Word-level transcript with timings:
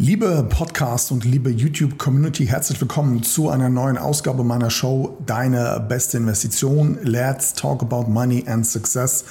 Liebe 0.00 0.46
Podcast 0.48 1.10
und 1.10 1.24
liebe 1.24 1.50
YouTube-Community, 1.50 2.46
herzlich 2.46 2.80
willkommen 2.80 3.24
zu 3.24 3.50
einer 3.50 3.68
neuen 3.68 3.98
Ausgabe 3.98 4.44
meiner 4.44 4.70
Show 4.70 5.18
Deine 5.26 5.84
beste 5.88 6.18
Investition. 6.18 6.98
Let's 7.02 7.52
talk 7.52 7.82
about 7.82 8.08
money 8.08 8.44
and 8.46 8.64
success. 8.64 9.24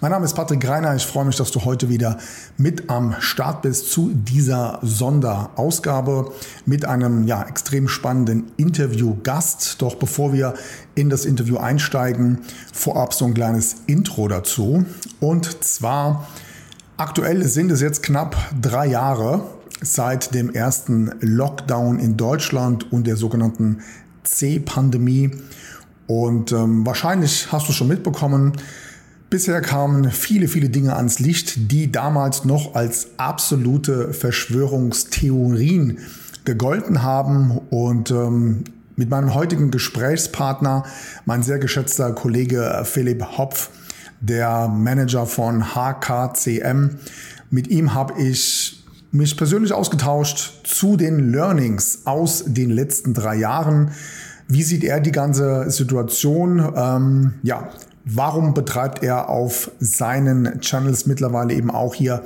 Mein 0.00 0.12
Name 0.12 0.24
ist 0.24 0.32
Patrick 0.32 0.60
Greiner. 0.60 0.96
Ich 0.96 1.04
freue 1.04 1.26
mich, 1.26 1.36
dass 1.36 1.50
du 1.50 1.66
heute 1.66 1.90
wieder 1.90 2.16
mit 2.56 2.88
am 2.88 3.14
Start 3.20 3.60
bist 3.60 3.92
zu 3.92 4.10
dieser 4.14 4.78
Sonderausgabe 4.80 6.32
mit 6.64 6.86
einem 6.86 7.26
ja, 7.26 7.42
extrem 7.42 7.86
spannenden 7.86 8.50
Interviewgast. 8.56 9.82
Doch 9.82 9.96
bevor 9.96 10.32
wir 10.32 10.54
in 10.94 11.10
das 11.10 11.26
Interview 11.26 11.58
einsteigen, 11.58 12.38
vorab 12.72 13.12
so 13.12 13.26
ein 13.26 13.34
kleines 13.34 13.82
Intro 13.86 14.28
dazu. 14.28 14.86
Und 15.20 15.62
zwar 15.62 16.26
aktuell 16.96 17.44
sind 17.46 17.70
es 17.70 17.82
jetzt 17.82 18.02
knapp 18.02 18.34
drei 18.58 18.86
Jahre 18.86 19.42
seit 19.80 20.34
dem 20.34 20.50
ersten 20.50 21.12
Lockdown 21.20 21.98
in 21.98 22.16
Deutschland 22.16 22.92
und 22.92 23.06
der 23.06 23.16
sogenannten 23.16 23.82
C-Pandemie. 24.22 25.30
Und 26.06 26.52
ähm, 26.52 26.86
wahrscheinlich 26.86 27.50
hast 27.52 27.68
du 27.68 27.72
schon 27.72 27.88
mitbekommen, 27.88 28.52
bisher 29.28 29.60
kamen 29.60 30.10
viele, 30.10 30.48
viele 30.48 30.68
Dinge 30.68 30.96
ans 30.96 31.18
Licht, 31.18 31.70
die 31.72 31.90
damals 31.90 32.44
noch 32.44 32.74
als 32.74 33.08
absolute 33.16 34.12
Verschwörungstheorien 34.12 35.98
gegolten 36.44 37.02
haben. 37.02 37.60
Und 37.70 38.10
ähm, 38.10 38.64
mit 38.94 39.10
meinem 39.10 39.34
heutigen 39.34 39.70
Gesprächspartner, 39.70 40.84
mein 41.24 41.42
sehr 41.42 41.58
geschätzter 41.58 42.12
Kollege 42.12 42.82
Philipp 42.84 43.36
Hopf, 43.36 43.70
der 44.20 44.68
Manager 44.68 45.26
von 45.26 45.74
HKCM, 45.74 46.96
mit 47.50 47.68
ihm 47.68 47.94
habe 47.94 48.20
ich 48.20 48.75
mich 49.16 49.36
persönlich 49.36 49.72
ausgetauscht 49.72 50.60
zu 50.64 50.96
den 50.96 51.32
Learnings 51.32 52.00
aus 52.04 52.44
den 52.46 52.70
letzten 52.70 53.14
drei 53.14 53.36
Jahren. 53.36 53.92
Wie 54.48 54.62
sieht 54.62 54.84
er 54.84 55.00
die 55.00 55.12
ganze 55.12 55.70
Situation? 55.70 56.72
Ähm, 56.76 57.34
ja, 57.42 57.70
warum 58.04 58.54
betreibt 58.54 59.02
er 59.02 59.28
auf 59.28 59.70
seinen 59.80 60.60
Channels 60.60 61.06
mittlerweile 61.06 61.54
eben 61.54 61.70
auch 61.70 61.94
hier 61.94 62.24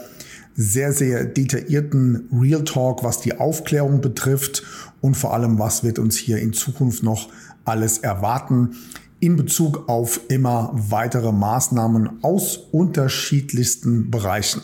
sehr, 0.55 0.93
sehr 0.93 1.25
detaillierten 1.25 2.29
Real 2.33 2.65
Talk, 2.65 3.03
was 3.03 3.21
die 3.21 3.39
Aufklärung 3.39 4.01
betrifft 4.01 4.63
und 5.01 5.17
vor 5.17 5.33
allem, 5.33 5.59
was 5.59 5.85
wird 5.85 5.99
uns 5.99 6.17
hier 6.17 6.39
in 6.39 6.53
Zukunft 6.53 7.03
noch 7.03 7.29
alles 7.65 7.99
erwarten 7.99 8.77
in 9.21 9.37
Bezug 9.37 9.89
auf 9.89 10.21
immer 10.29 10.71
weitere 10.73 11.31
Maßnahmen 11.31 12.23
aus 12.23 12.57
unterschiedlichsten 12.57 14.11
Bereichen. 14.11 14.63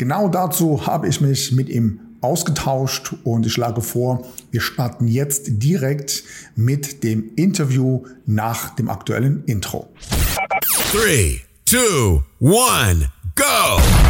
Genau 0.00 0.28
dazu 0.28 0.86
habe 0.86 1.08
ich 1.08 1.20
mich 1.20 1.52
mit 1.52 1.68
ihm 1.68 2.00
ausgetauscht 2.22 3.12
und 3.22 3.44
ich 3.44 3.52
schlage 3.52 3.82
vor, 3.82 4.24
wir 4.50 4.62
starten 4.62 5.06
jetzt 5.06 5.62
direkt 5.62 6.24
mit 6.56 7.04
dem 7.04 7.32
Interview 7.36 8.04
nach 8.24 8.74
dem 8.76 8.88
aktuellen 8.88 9.44
Intro. 9.44 9.90
3, 10.94 11.42
2, 11.66 12.22
1. 12.88 13.08
go. 13.36 14.09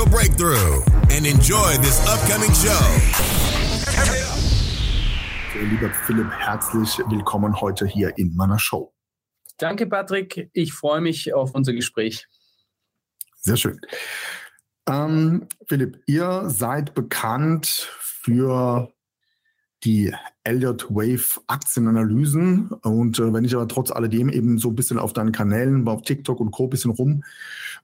breakthrough 0.00 0.82
and 1.10 1.26
enjoy 1.26 1.76
this 1.82 2.00
upcoming 2.08 2.50
show. 2.54 2.80
Lieber 5.54 5.90
Philipp, 6.06 6.30
herzlich 6.30 6.98
willkommen 7.10 7.60
heute 7.60 7.86
hier 7.86 8.16
in 8.16 8.34
meiner 8.34 8.58
Show. 8.58 8.94
Danke, 9.58 9.86
Patrick. 9.86 10.48
Ich 10.54 10.72
freue 10.72 11.02
mich 11.02 11.34
auf 11.34 11.54
unser 11.54 11.74
Gespräch. 11.74 12.26
Sehr 13.36 13.58
schön. 13.58 13.80
Ähm, 14.88 15.46
Philipp, 15.68 16.02
ihr 16.06 16.48
seid 16.48 16.94
bekannt 16.94 17.66
für 17.98 18.90
die 19.84 20.14
Elliott 20.44 20.86
Wave 20.88 21.42
Aktienanalysen. 21.48 22.70
Und 22.82 23.18
äh, 23.18 23.30
wenn 23.32 23.44
ich 23.44 23.54
aber 23.54 23.68
trotz 23.68 23.90
alledem 23.90 24.30
eben 24.30 24.56
so 24.56 24.70
ein 24.70 24.74
bisschen 24.74 24.98
auf 24.98 25.12
deinen 25.12 25.32
Kanälen, 25.32 25.86
auf 25.86 26.00
TikTok 26.00 26.40
und 26.40 26.50
Co. 26.50 26.64
ein 26.64 26.70
bisschen 26.70 26.92
rum 26.92 27.22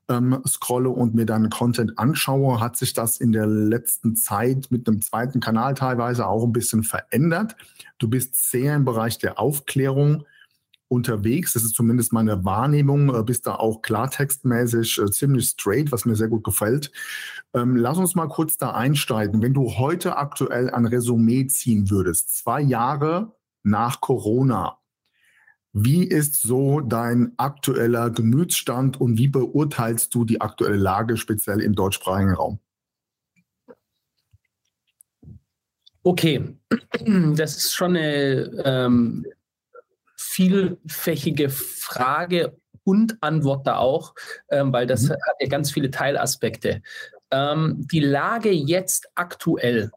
ähm, 0.08 0.42
scrolle 0.46 0.88
und 0.88 1.14
mir 1.14 1.26
deinen 1.26 1.50
Content 1.50 1.98
anschaue, 1.98 2.60
hat 2.60 2.76
sich 2.76 2.94
das 2.94 3.18
in 3.18 3.32
der 3.32 3.46
letzten 3.46 4.16
Zeit 4.16 4.68
mit 4.70 4.88
einem 4.88 5.02
zweiten 5.02 5.40
Kanal 5.40 5.74
teilweise 5.74 6.26
auch 6.26 6.44
ein 6.44 6.52
bisschen 6.52 6.82
verändert. 6.82 7.56
Du 7.98 8.08
bist 8.08 8.50
sehr 8.50 8.74
im 8.74 8.84
Bereich 8.84 9.18
der 9.18 9.38
Aufklärung 9.38 10.24
unterwegs. 10.88 11.52
Das 11.52 11.64
ist 11.64 11.74
zumindest 11.74 12.12
meine 12.12 12.44
Wahrnehmung. 12.44 13.14
Äh, 13.14 13.22
bist 13.22 13.46
da 13.46 13.56
auch 13.56 13.82
klartextmäßig 13.82 14.98
äh, 14.98 15.10
ziemlich 15.10 15.46
straight, 15.48 15.92
was 15.92 16.04
mir 16.04 16.16
sehr 16.16 16.28
gut 16.28 16.44
gefällt. 16.44 16.90
Ähm, 17.54 17.76
lass 17.76 17.98
uns 17.98 18.14
mal 18.14 18.28
kurz 18.28 18.56
da 18.56 18.72
einsteigen. 18.72 19.42
Wenn 19.42 19.54
du 19.54 19.76
heute 19.78 20.16
aktuell 20.16 20.70
ein 20.70 20.86
Resümee 20.86 21.46
ziehen 21.46 21.90
würdest, 21.90 22.36
zwei 22.36 22.60
Jahre 22.60 23.36
nach 23.62 24.00
Corona, 24.00 24.78
wie 25.72 26.04
ist 26.04 26.42
so 26.42 26.80
dein 26.80 27.32
aktueller 27.36 28.10
Gemütsstand 28.10 29.00
und 29.00 29.18
wie 29.18 29.28
beurteilst 29.28 30.14
du 30.14 30.24
die 30.24 30.40
aktuelle 30.40 30.76
Lage 30.76 31.16
speziell 31.16 31.60
im 31.60 31.74
deutschsprachigen 31.74 32.34
Raum? 32.34 32.58
Okay, 36.02 36.56
das 37.34 37.56
ist 37.56 37.74
schon 37.74 37.96
eine 37.96 38.50
ähm, 38.64 39.26
vielfächige 40.16 41.50
Frage 41.50 42.56
und 42.84 43.18
Antwort 43.20 43.66
da 43.66 43.76
auch, 43.76 44.14
ähm, 44.50 44.72
weil 44.72 44.86
das 44.86 45.02
mhm. 45.02 45.12
hat 45.12 45.36
ja 45.40 45.48
ganz 45.48 45.70
viele 45.70 45.90
Teilaspekte. 45.90 46.82
Ähm, 47.30 47.86
die 47.92 48.00
Lage 48.00 48.50
jetzt 48.50 49.08
aktuell 49.14 49.90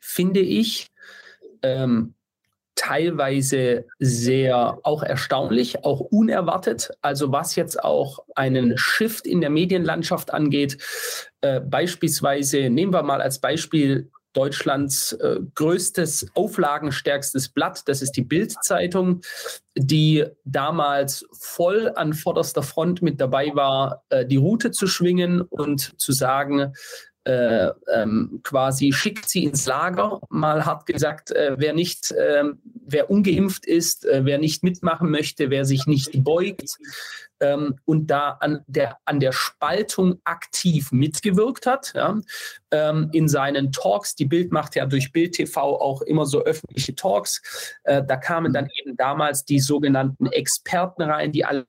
finde 0.00 0.40
ich 0.40 0.90
ähm, 1.62 2.14
teilweise 2.74 3.84
sehr 3.98 4.78
auch 4.82 5.02
erstaunlich, 5.02 5.84
auch 5.84 6.00
unerwartet. 6.00 6.90
Also 7.02 7.32
was 7.32 7.56
jetzt 7.56 7.82
auch 7.82 8.20
einen 8.34 8.78
Shift 8.78 9.26
in 9.26 9.40
der 9.40 9.50
Medienlandschaft 9.50 10.32
angeht, 10.32 10.78
äh, 11.40 11.60
beispielsweise 11.60 12.70
nehmen 12.70 12.92
wir 12.92 13.02
mal 13.02 13.20
als 13.20 13.38
Beispiel 13.38 14.10
Deutschlands 14.32 15.12
äh, 15.14 15.40
größtes, 15.54 16.28
auflagenstärkstes 16.34 17.48
Blatt. 17.48 17.82
Das 17.88 18.00
ist 18.00 18.12
die 18.12 18.22
Bild-Zeitung, 18.22 19.22
die 19.76 20.24
damals 20.44 21.26
voll 21.32 21.92
an 21.96 22.12
vorderster 22.12 22.62
Front 22.62 23.02
mit 23.02 23.20
dabei 23.20 23.50
war, 23.54 24.04
äh, 24.10 24.24
die 24.24 24.36
Route 24.36 24.70
zu 24.70 24.86
schwingen 24.86 25.40
und 25.42 26.00
zu 26.00 26.12
sagen, 26.12 26.72
äh, 27.30 27.72
ähm, 27.94 28.40
quasi 28.42 28.92
schickt 28.92 29.28
sie 29.28 29.44
ins 29.44 29.66
Lager, 29.66 30.20
mal 30.30 30.64
hart 30.64 30.86
gesagt, 30.86 31.30
äh, 31.30 31.54
wer 31.58 31.72
nicht, 31.72 32.10
äh, 32.10 32.44
wer 32.86 33.08
ungeimpft 33.08 33.66
ist, 33.66 34.04
äh, 34.04 34.24
wer 34.24 34.38
nicht 34.38 34.64
mitmachen 34.64 35.10
möchte, 35.10 35.50
wer 35.50 35.64
sich 35.64 35.86
nicht 35.86 36.24
beugt 36.24 36.78
ähm, 37.40 37.76
und 37.84 38.08
da 38.08 38.30
an 38.40 38.64
der, 38.66 38.98
an 39.04 39.20
der 39.20 39.32
Spaltung 39.32 40.20
aktiv 40.24 40.90
mitgewirkt 40.90 41.66
hat. 41.66 41.92
Ja, 41.94 42.18
ähm, 42.72 43.10
in 43.12 43.28
seinen 43.28 43.70
Talks, 43.70 44.16
die 44.16 44.26
Bild 44.26 44.50
macht 44.50 44.74
ja 44.74 44.86
durch 44.86 45.12
Bild 45.12 45.34
TV 45.34 45.80
auch 45.80 46.02
immer 46.02 46.26
so 46.26 46.42
öffentliche 46.42 46.94
Talks, 46.96 47.76
äh, 47.84 48.02
da 48.04 48.16
kamen 48.16 48.52
dann 48.52 48.68
eben 48.80 48.96
damals 48.96 49.44
die 49.44 49.60
sogenannten 49.60 50.26
Experten 50.26 51.02
rein, 51.02 51.30
die 51.30 51.44
alle 51.44 51.66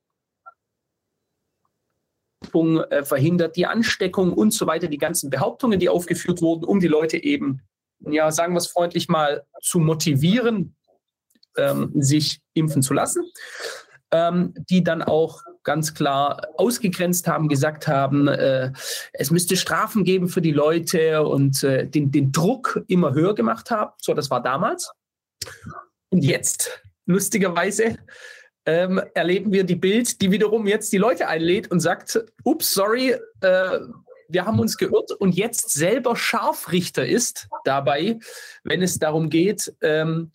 verhindert 2.43 3.55
die 3.55 3.67
Ansteckung 3.67 4.33
und 4.33 4.51
so 4.51 4.65
weiter, 4.65 4.87
die 4.87 4.97
ganzen 4.97 5.29
Behauptungen, 5.29 5.79
die 5.79 5.89
aufgeführt 5.89 6.41
wurden, 6.41 6.65
um 6.65 6.79
die 6.79 6.87
Leute 6.87 7.23
eben, 7.23 7.61
ja, 7.99 8.31
sagen 8.31 8.53
wir 8.53 8.57
es 8.57 8.67
freundlich 8.67 9.07
mal, 9.09 9.43
zu 9.61 9.79
motivieren, 9.79 10.75
ähm, 11.57 11.91
sich 11.95 12.41
impfen 12.53 12.81
zu 12.81 12.93
lassen, 12.93 13.23
ähm, 14.11 14.53
die 14.69 14.83
dann 14.83 15.01
auch 15.01 15.41
ganz 15.63 15.93
klar 15.93 16.47
ausgegrenzt 16.57 17.27
haben, 17.27 17.47
gesagt 17.47 17.87
haben, 17.87 18.27
äh, 18.27 18.71
es 19.13 19.31
müsste 19.31 19.55
Strafen 19.55 20.03
geben 20.03 20.27
für 20.27 20.41
die 20.41 20.51
Leute 20.51 21.23
und 21.23 21.63
äh, 21.63 21.87
den, 21.87 22.11
den 22.11 22.31
Druck 22.31 22.83
immer 22.87 23.13
höher 23.13 23.35
gemacht 23.35 23.69
haben. 23.69 23.91
So, 24.01 24.13
das 24.13 24.31
war 24.31 24.41
damals. 24.41 24.91
Und 26.09 26.23
jetzt, 26.23 26.81
lustigerweise, 27.05 27.97
ähm, 28.65 29.01
erleben 29.13 29.51
wir 29.51 29.63
die 29.63 29.75
Bild, 29.75 30.21
die 30.21 30.31
wiederum 30.31 30.67
jetzt 30.67 30.93
die 30.93 30.97
Leute 30.97 31.27
einlädt 31.27 31.71
und 31.71 31.79
sagt, 31.79 32.23
ups, 32.43 32.73
sorry, 32.73 33.15
äh, 33.41 33.79
wir 34.29 34.45
haben 34.45 34.59
uns 34.59 34.77
geirrt 34.77 35.11
und 35.11 35.35
jetzt 35.35 35.71
selber 35.71 36.15
Scharfrichter 36.15 37.05
ist 37.05 37.49
dabei, 37.65 38.19
wenn 38.63 38.81
es 38.81 38.97
darum 38.97 39.29
geht, 39.29 39.73
ähm, 39.81 40.31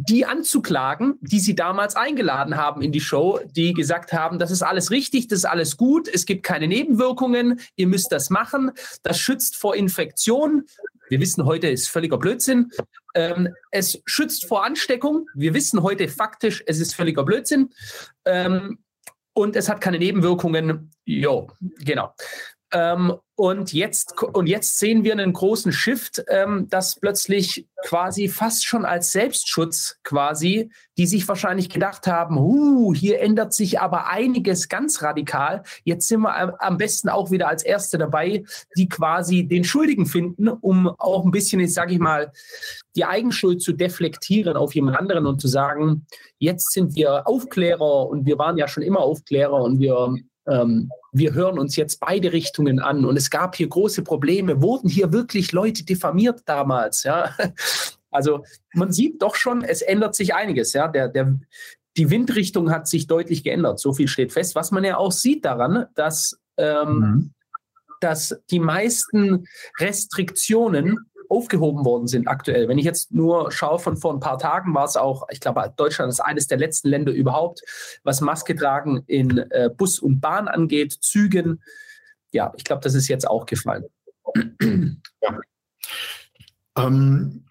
die 0.00 0.24
anzuklagen, 0.24 1.18
die 1.20 1.40
sie 1.40 1.56
damals 1.56 1.96
eingeladen 1.96 2.56
haben 2.56 2.82
in 2.82 2.92
die 2.92 3.00
Show, 3.00 3.40
die 3.50 3.72
gesagt 3.72 4.12
haben, 4.12 4.38
das 4.38 4.52
ist 4.52 4.62
alles 4.62 4.92
richtig, 4.92 5.26
das 5.26 5.40
ist 5.40 5.44
alles 5.44 5.76
gut, 5.76 6.06
es 6.06 6.24
gibt 6.24 6.44
keine 6.44 6.68
Nebenwirkungen, 6.68 7.60
ihr 7.74 7.88
müsst 7.88 8.12
das 8.12 8.30
machen, 8.30 8.70
das 9.02 9.18
schützt 9.18 9.56
vor 9.56 9.74
Infektion. 9.74 10.66
Wir 11.08 11.18
wissen 11.20 11.44
heute, 11.46 11.68
ist 11.68 11.88
völliger 11.88 12.18
Blödsinn. 12.18 12.70
Ähm, 13.14 13.54
es 13.70 14.00
schützt 14.04 14.46
vor 14.46 14.64
Ansteckung. 14.64 15.28
Wir 15.34 15.54
wissen 15.54 15.82
heute 15.82 16.08
faktisch, 16.08 16.62
es 16.66 16.80
ist 16.80 16.94
völliger 16.94 17.24
Blödsinn. 17.24 17.70
Ähm, 18.24 18.78
und 19.32 19.54
es 19.54 19.68
hat 19.68 19.80
keine 19.80 19.98
Nebenwirkungen. 19.98 20.90
Jo, 21.04 21.48
genau. 21.78 22.12
Ähm, 22.72 23.14
und, 23.34 23.72
jetzt, 23.72 24.20
und 24.20 24.48
jetzt 24.48 24.78
sehen 24.78 25.04
wir 25.04 25.12
einen 25.12 25.32
großen 25.32 25.70
Shift, 25.70 26.24
ähm, 26.28 26.66
dass 26.68 26.96
plötzlich 26.98 27.68
quasi 27.84 28.28
fast 28.28 28.66
schon 28.66 28.84
als 28.84 29.12
Selbstschutz 29.12 30.00
quasi, 30.02 30.70
die 30.98 31.06
sich 31.06 31.26
wahrscheinlich 31.28 31.70
gedacht 31.70 32.08
haben, 32.08 32.36
uh, 32.36 32.92
hier 32.92 33.20
ändert 33.20 33.54
sich 33.54 33.80
aber 33.80 34.08
einiges 34.08 34.68
ganz 34.68 35.02
radikal. 35.02 35.62
Jetzt 35.84 36.08
sind 36.08 36.22
wir 36.22 36.60
am 36.60 36.76
besten 36.78 37.08
auch 37.08 37.30
wieder 37.30 37.48
als 37.48 37.62
Erste 37.62 37.96
dabei, 37.96 38.44
die 38.76 38.88
quasi 38.88 39.46
den 39.46 39.62
Schuldigen 39.62 40.06
finden, 40.06 40.48
um 40.48 40.88
auch 40.98 41.24
ein 41.24 41.30
bisschen, 41.30 41.60
jetzt 41.60 41.74
sage 41.74 41.92
ich 41.92 42.00
mal, 42.00 42.32
die 42.96 43.04
Eigenschuld 43.04 43.62
zu 43.62 43.72
deflektieren 43.72 44.56
auf 44.56 44.74
jemand 44.74 44.98
anderen 44.98 45.26
und 45.26 45.40
zu 45.40 45.46
sagen, 45.46 46.06
jetzt 46.38 46.72
sind 46.72 46.96
wir 46.96 47.28
Aufklärer 47.28 48.08
und 48.08 48.26
wir 48.26 48.36
waren 48.36 48.58
ja 48.58 48.66
schon 48.66 48.82
immer 48.82 49.00
Aufklärer 49.00 49.62
und 49.62 49.78
wir 49.78 50.16
ähm, 50.48 50.90
wir 51.12 51.34
hören 51.34 51.58
uns 51.58 51.76
jetzt 51.76 52.00
beide 52.00 52.32
Richtungen 52.32 52.80
an 52.80 53.04
und 53.04 53.16
es 53.16 53.30
gab 53.30 53.56
hier 53.56 53.68
große 53.68 54.02
Probleme. 54.02 54.62
Wurden 54.62 54.88
hier 54.88 55.12
wirklich 55.12 55.52
Leute 55.52 55.84
diffamiert 55.84 56.42
damals? 56.46 57.02
Ja? 57.02 57.34
Also 58.10 58.42
man 58.72 58.90
sieht 58.90 59.20
doch 59.20 59.34
schon, 59.34 59.62
es 59.62 59.82
ändert 59.82 60.14
sich 60.14 60.34
einiges. 60.34 60.72
Ja? 60.72 60.88
Der, 60.88 61.08
der, 61.08 61.38
die 61.98 62.08
Windrichtung 62.08 62.70
hat 62.70 62.88
sich 62.88 63.06
deutlich 63.06 63.44
geändert. 63.44 63.80
So 63.80 63.92
viel 63.92 64.08
steht 64.08 64.32
fest. 64.32 64.54
Was 64.54 64.70
man 64.70 64.82
ja 64.82 64.96
auch 64.96 65.12
sieht 65.12 65.44
daran, 65.44 65.84
dass, 65.94 66.38
ähm, 66.56 66.98
mhm. 66.98 67.30
dass 68.00 68.40
die 68.50 68.60
meisten 68.60 69.46
Restriktionen 69.78 70.96
aufgehoben 71.28 71.84
worden 71.84 72.06
sind 72.06 72.28
aktuell. 72.28 72.68
Wenn 72.68 72.78
ich 72.78 72.84
jetzt 72.84 73.12
nur 73.12 73.50
schaue, 73.52 73.78
von 73.78 73.96
vor 73.96 74.12
ein 74.12 74.20
paar 74.20 74.38
Tagen 74.38 74.74
war 74.74 74.84
es 74.84 74.96
auch, 74.96 75.26
ich 75.30 75.40
glaube, 75.40 75.72
Deutschland 75.76 76.10
ist 76.10 76.20
eines 76.20 76.46
der 76.46 76.58
letzten 76.58 76.88
Länder 76.88 77.12
überhaupt, 77.12 77.62
was 78.04 78.20
Maske 78.20 78.54
tragen 78.56 79.02
in 79.06 79.38
äh, 79.50 79.70
Bus 79.74 79.98
und 79.98 80.20
Bahn 80.20 80.48
angeht, 80.48 80.92
Zügen. 81.00 81.62
Ja, 82.32 82.52
ich 82.56 82.64
glaube, 82.64 82.82
das 82.82 82.94
ist 82.94 83.08
jetzt 83.08 83.28
auch 83.28 83.46
gefallen. 83.46 83.84
Ja. 84.60 85.40
Ähm, 86.76 87.47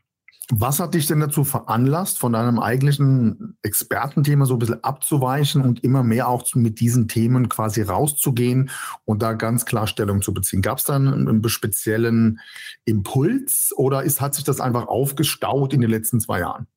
was 0.49 0.79
hat 0.79 0.93
dich 0.93 1.07
denn 1.07 1.19
dazu 1.19 1.43
veranlasst, 1.43 2.19
von 2.19 2.33
deinem 2.33 2.59
eigentlichen 2.59 3.57
Expertenthema 3.63 4.45
so 4.45 4.53
ein 4.55 4.59
bisschen 4.59 4.83
abzuweichen 4.83 5.61
und 5.61 5.83
immer 5.83 6.03
mehr 6.03 6.29
auch 6.29 6.45
mit 6.55 6.79
diesen 6.79 7.09
Themen 7.09 7.49
quasi 7.49 7.81
rauszugehen 7.81 8.69
und 9.03 9.21
da 9.21 9.33
ganz 9.33 9.65
klar 9.65 9.87
Stellung 9.87 10.21
zu 10.21 10.33
beziehen? 10.33 10.61
Gab 10.61 10.77
es 10.77 10.85
dann 10.85 11.07
einen 11.07 11.49
speziellen 11.49 12.39
Impuls 12.85 13.73
oder 13.75 14.03
ist, 14.03 14.21
hat 14.21 14.35
sich 14.35 14.45
das 14.45 14.61
einfach 14.61 14.87
aufgestaut 14.87 15.73
in 15.73 15.81
den 15.81 15.89
letzten 15.89 16.21
zwei 16.21 16.39
Jahren? 16.39 16.67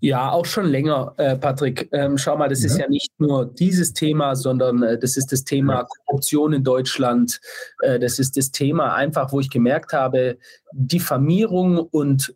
Ja, 0.00 0.30
auch 0.30 0.44
schon 0.44 0.66
länger, 0.66 1.14
äh, 1.16 1.36
Patrick. 1.36 1.88
Ähm, 1.92 2.18
schau 2.18 2.36
mal, 2.36 2.48
das 2.48 2.60
ja. 2.60 2.66
ist 2.66 2.78
ja 2.78 2.88
nicht 2.88 3.10
nur 3.18 3.46
dieses 3.46 3.94
Thema, 3.94 4.36
sondern 4.36 4.82
äh, 4.82 4.98
das 4.98 5.16
ist 5.16 5.32
das 5.32 5.44
Thema 5.44 5.86
Korruption 6.04 6.52
in 6.52 6.64
Deutschland. 6.64 7.40
Äh, 7.80 7.98
das 7.98 8.18
ist 8.18 8.36
das 8.36 8.50
Thema 8.50 8.94
einfach, 8.94 9.32
wo 9.32 9.40
ich 9.40 9.48
gemerkt 9.48 9.94
habe, 9.94 10.36
Diffamierung 10.72 11.78
und 11.78 12.34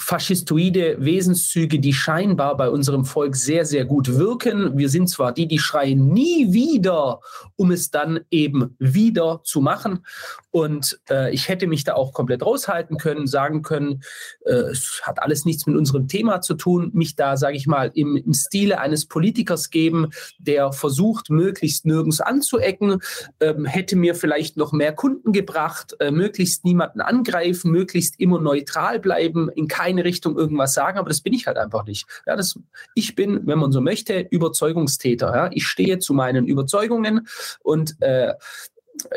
faschistoide 0.00 0.96
Wesenszüge, 0.98 1.78
die 1.78 1.92
scheinbar 1.92 2.56
bei 2.56 2.70
unserem 2.70 3.04
Volk 3.04 3.36
sehr, 3.36 3.64
sehr 3.66 3.84
gut 3.84 4.16
wirken. 4.16 4.76
Wir 4.76 4.88
sind 4.88 5.08
zwar 5.08 5.32
die, 5.32 5.46
die 5.46 5.58
schreien 5.58 6.08
nie 6.08 6.52
wieder, 6.52 7.20
um 7.56 7.70
es 7.70 7.90
dann 7.90 8.20
eben 8.30 8.74
wieder 8.78 9.42
zu 9.44 9.60
machen. 9.60 10.04
Und 10.50 10.98
äh, 11.08 11.32
ich 11.32 11.48
hätte 11.48 11.66
mich 11.66 11.84
da 11.84 11.94
auch 11.94 12.12
komplett 12.12 12.42
raushalten 12.42 12.98
können, 12.98 13.26
sagen 13.26 13.62
können, 13.62 14.02
äh, 14.44 14.52
es 14.52 15.00
hat 15.04 15.22
alles 15.22 15.44
nichts 15.44 15.66
mit 15.66 15.76
unserem 15.76 16.08
Thema 16.08 16.40
zu 16.40 16.54
tun, 16.54 16.90
mich 16.92 17.14
da, 17.14 17.36
sage 17.36 17.56
ich 17.56 17.66
mal, 17.66 17.92
im, 17.94 18.16
im 18.16 18.32
Stile 18.32 18.80
eines 18.80 19.06
Politikers 19.06 19.70
geben, 19.70 20.08
der 20.38 20.72
versucht, 20.72 21.30
möglichst 21.30 21.84
nirgends 21.86 22.20
anzuecken, 22.20 23.00
ähm, 23.38 23.64
hätte 23.64 23.94
mir 23.96 24.14
vielleicht 24.14 24.56
noch 24.56 24.72
mehr 24.72 24.92
Kunden 24.92 25.32
gebracht, 25.32 25.94
äh, 26.00 26.10
möglichst 26.10 26.64
niemanden 26.64 27.00
angreifen, 27.00 27.70
möglichst 27.70 28.18
immer 28.18 28.40
neutral 28.40 28.98
bleiben, 28.98 29.50
in 29.50 29.68
keine 29.90 30.04
Richtung 30.04 30.36
irgendwas 30.36 30.74
sagen, 30.74 30.98
aber 30.98 31.08
das 31.08 31.20
bin 31.20 31.32
ich 31.32 31.46
halt 31.46 31.58
einfach 31.58 31.84
nicht. 31.84 32.06
Ja, 32.26 32.36
das, 32.36 32.58
ich 32.94 33.14
bin, 33.14 33.46
wenn 33.46 33.58
man 33.58 33.72
so 33.72 33.80
möchte, 33.80 34.20
Überzeugungstäter. 34.30 35.34
Ja? 35.34 35.50
Ich 35.52 35.66
stehe 35.66 35.98
zu 35.98 36.14
meinen 36.14 36.46
Überzeugungen 36.46 37.26
und 37.62 38.00
äh, 38.00 38.34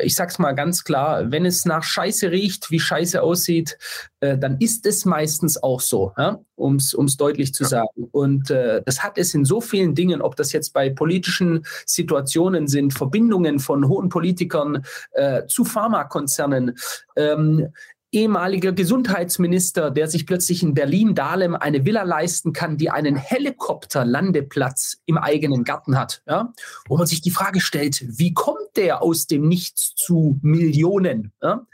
ich 0.02 0.14
sag's 0.14 0.38
mal 0.38 0.52
ganz 0.52 0.84
klar, 0.84 1.30
wenn 1.30 1.44
es 1.44 1.66
nach 1.66 1.82
Scheiße 1.82 2.30
riecht, 2.30 2.70
wie 2.70 2.80
Scheiße 2.80 3.22
aussieht, 3.22 3.76
äh, 4.20 4.38
dann 4.38 4.58
ist 4.58 4.86
es 4.86 5.04
meistens 5.04 5.62
auch 5.62 5.80
so, 5.80 6.12
ja? 6.16 6.40
um 6.56 6.76
es 6.76 7.16
deutlich 7.18 7.52
zu 7.52 7.64
ja. 7.64 7.68
sagen. 7.68 8.08
Und 8.12 8.50
äh, 8.50 8.82
das 8.86 9.02
hat 9.02 9.18
es 9.18 9.34
in 9.34 9.44
so 9.44 9.60
vielen 9.60 9.94
Dingen, 9.94 10.22
ob 10.22 10.36
das 10.36 10.52
jetzt 10.52 10.72
bei 10.72 10.90
politischen 10.90 11.66
Situationen 11.86 12.66
sind, 12.66 12.94
Verbindungen 12.94 13.58
von 13.58 13.86
hohen 13.88 14.08
Politikern 14.08 14.84
äh, 15.12 15.46
zu 15.46 15.64
Pharmakonzernen, 15.64 16.76
ähm, 17.16 17.68
ehemaliger 18.14 18.72
Gesundheitsminister, 18.72 19.90
der 19.90 20.08
sich 20.08 20.26
plötzlich 20.26 20.62
in 20.62 20.74
Berlin-Dahlem 20.74 21.54
eine 21.54 21.84
Villa 21.84 22.02
leisten 22.02 22.52
kann, 22.52 22.76
die 22.78 22.90
einen 22.90 23.16
Helikopterlandeplatz 23.16 24.98
im 25.06 25.18
eigenen 25.18 25.64
Garten 25.64 25.98
hat. 25.98 26.22
Ja? 26.26 26.52
Wo 26.88 26.96
man 26.96 27.06
sich 27.06 27.20
die 27.20 27.30
Frage 27.30 27.60
stellt, 27.60 28.04
wie 28.18 28.32
kommt 28.32 28.76
der 28.76 29.02
aus 29.02 29.26
dem 29.26 29.48
Nichts 29.48 29.94
zu 29.94 30.38
Millionen? 30.42 31.32
Ja? 31.42 31.66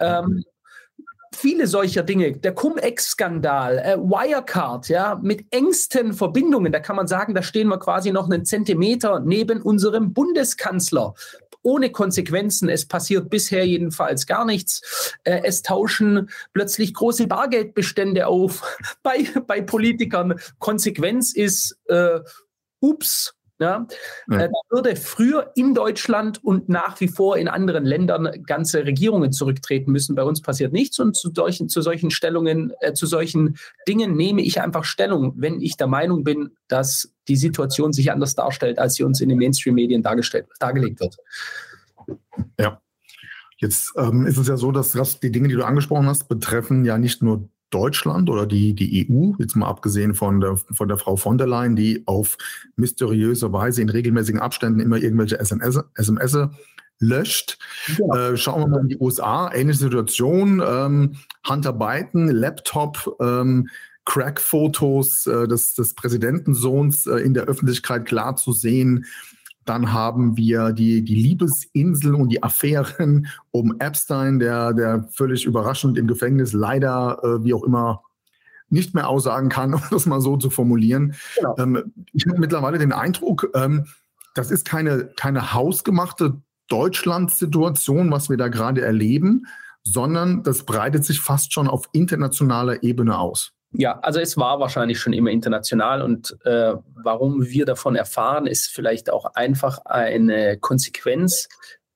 Ähm, 0.00 0.44
viele 1.34 1.66
solcher 1.66 2.02
Dinge, 2.02 2.32
der 2.32 2.54
Cum-Ex-Skandal, 2.54 3.78
äh, 3.78 3.96
Wirecard, 3.98 4.88
ja, 4.88 5.18
mit 5.22 5.46
engsten 5.50 6.12
Verbindungen, 6.12 6.72
da 6.72 6.80
kann 6.80 6.96
man 6.96 7.06
sagen, 7.06 7.34
da 7.34 7.42
stehen 7.42 7.68
wir 7.68 7.78
quasi 7.78 8.12
noch 8.12 8.28
einen 8.28 8.44
Zentimeter 8.44 9.20
neben 9.20 9.62
unserem 9.62 10.12
Bundeskanzler 10.12 11.14
ohne 11.68 11.90
Konsequenzen. 11.90 12.70
Es 12.70 12.86
passiert 12.86 13.28
bisher 13.28 13.66
jedenfalls 13.66 14.26
gar 14.26 14.46
nichts. 14.46 15.14
Äh, 15.24 15.42
es 15.44 15.62
tauschen 15.62 16.30
plötzlich 16.54 16.94
große 16.94 17.26
Bargeldbestände 17.26 18.26
auf 18.26 18.62
bei, 19.02 19.26
bei 19.46 19.60
Politikern. 19.60 20.40
Konsequenz 20.58 21.34
ist, 21.34 21.78
äh, 21.86 22.20
ups, 22.80 23.34
ja, 23.58 23.86
ja. 24.28 24.38
Äh, 24.38 24.48
da 24.48 24.60
würde 24.70 24.94
früher 24.94 25.50
in 25.56 25.74
Deutschland 25.74 26.42
und 26.44 26.68
nach 26.68 27.00
wie 27.00 27.08
vor 27.08 27.36
in 27.36 27.48
anderen 27.48 27.84
Ländern 27.84 28.30
ganze 28.44 28.84
Regierungen 28.84 29.32
zurücktreten 29.32 29.90
müssen. 29.90 30.14
Bei 30.14 30.22
uns 30.22 30.42
passiert 30.42 30.72
nichts 30.72 30.98
und 30.98 31.16
zu 31.16 31.32
solchen, 31.34 31.68
zu 31.68 31.82
solchen 31.82 32.10
Stellungen, 32.10 32.72
äh, 32.80 32.92
zu 32.92 33.06
solchen 33.06 33.56
Dingen 33.88 34.14
nehme 34.14 34.42
ich 34.42 34.60
einfach 34.60 34.84
Stellung, 34.84 35.34
wenn 35.36 35.60
ich 35.60 35.76
der 35.76 35.88
Meinung 35.88 36.22
bin, 36.22 36.50
dass 36.68 37.12
die 37.26 37.36
Situation 37.36 37.92
sich 37.92 38.12
anders 38.12 38.34
darstellt, 38.34 38.78
als 38.78 38.94
sie 38.94 39.02
uns 39.02 39.20
in 39.20 39.28
den 39.28 39.38
Mainstream-Medien 39.38 40.02
dargestellt, 40.02 40.46
dargelegt 40.60 41.00
wird. 41.00 41.16
Ja. 42.58 42.80
Jetzt 43.60 43.92
ähm, 43.96 44.24
ist 44.24 44.38
es 44.38 44.46
ja 44.46 44.56
so, 44.56 44.70
dass 44.70 44.92
das, 44.92 45.18
die 45.18 45.32
Dinge, 45.32 45.48
die 45.48 45.54
du 45.54 45.64
angesprochen 45.64 46.06
hast, 46.06 46.28
betreffen 46.28 46.84
ja 46.84 46.96
nicht 46.96 47.24
nur 47.24 47.48
Deutschland 47.70 48.30
oder 48.30 48.46
die, 48.46 48.74
die 48.74 49.08
EU, 49.10 49.32
jetzt 49.38 49.56
mal 49.56 49.66
abgesehen 49.66 50.14
von 50.14 50.40
der, 50.40 50.56
von 50.56 50.88
der 50.88 50.96
Frau 50.96 51.16
von 51.16 51.38
der 51.38 51.46
Leyen, 51.46 51.76
die 51.76 52.02
auf 52.06 52.36
mysteriöse 52.76 53.52
Weise 53.52 53.82
in 53.82 53.90
regelmäßigen 53.90 54.40
Abständen 54.40 54.80
immer 54.80 54.96
irgendwelche 54.96 55.38
SMS, 55.38 55.80
SMS 55.94 56.36
löscht. 57.00 57.58
Ja. 57.98 58.30
Äh, 58.30 58.36
schauen 58.36 58.62
wir 58.62 58.68
mal 58.68 58.80
in 58.80 58.88
die 58.88 58.98
USA, 58.98 59.52
ähnliche 59.52 59.80
Situation. 59.80 60.62
Ähm, 60.66 61.16
Hunter 61.48 61.72
Biden, 61.72 62.28
Laptop, 62.28 63.16
ähm, 63.20 63.68
Crack-Fotos 64.04 65.26
äh, 65.26 65.46
des, 65.46 65.74
des 65.74 65.94
Präsidentensohns 65.94 67.06
äh, 67.06 67.18
in 67.18 67.34
der 67.34 67.44
Öffentlichkeit 67.44 68.06
klar 68.06 68.36
zu 68.36 68.52
sehen. 68.52 69.04
Dann 69.68 69.92
haben 69.92 70.38
wir 70.38 70.72
die, 70.72 71.04
die 71.04 71.14
Liebesinsel 71.14 72.14
und 72.14 72.30
die 72.30 72.42
Affären 72.42 73.26
um 73.50 73.78
Epstein, 73.80 74.38
der, 74.38 74.72
der 74.72 75.06
völlig 75.10 75.44
überraschend 75.44 75.98
im 75.98 76.06
Gefängnis 76.06 76.54
leider, 76.54 77.18
äh, 77.22 77.44
wie 77.44 77.52
auch 77.52 77.64
immer, 77.64 78.02
nicht 78.70 78.94
mehr 78.94 79.08
aussagen 79.08 79.50
kann, 79.50 79.74
um 79.74 79.82
das 79.90 80.06
mal 80.06 80.22
so 80.22 80.38
zu 80.38 80.48
formulieren. 80.48 81.14
Genau. 81.36 81.54
Ähm, 81.58 81.92
ich 82.14 82.26
habe 82.26 82.40
mittlerweile 82.40 82.78
den 82.78 82.92
Eindruck, 82.92 83.50
ähm, 83.54 83.84
das 84.34 84.50
ist 84.50 84.64
keine, 84.64 85.10
keine 85.16 85.52
hausgemachte 85.52 86.40
Deutschland-Situation, 86.68 88.10
was 88.10 88.30
wir 88.30 88.38
da 88.38 88.48
gerade 88.48 88.80
erleben, 88.80 89.46
sondern 89.82 90.42
das 90.44 90.64
breitet 90.64 91.04
sich 91.04 91.20
fast 91.20 91.52
schon 91.52 91.68
auf 91.68 91.90
internationaler 91.92 92.82
Ebene 92.82 93.18
aus. 93.18 93.52
Ja, 93.72 93.98
also 94.00 94.18
es 94.18 94.36
war 94.38 94.60
wahrscheinlich 94.60 94.98
schon 94.98 95.12
immer 95.12 95.30
international 95.30 96.00
und 96.00 96.36
äh, 96.44 96.74
warum 96.94 97.44
wir 97.46 97.66
davon 97.66 97.96
erfahren, 97.96 98.46
ist 98.46 98.68
vielleicht 98.68 99.10
auch 99.10 99.26
einfach 99.34 99.78
eine 99.84 100.58
Konsequenz 100.58 101.48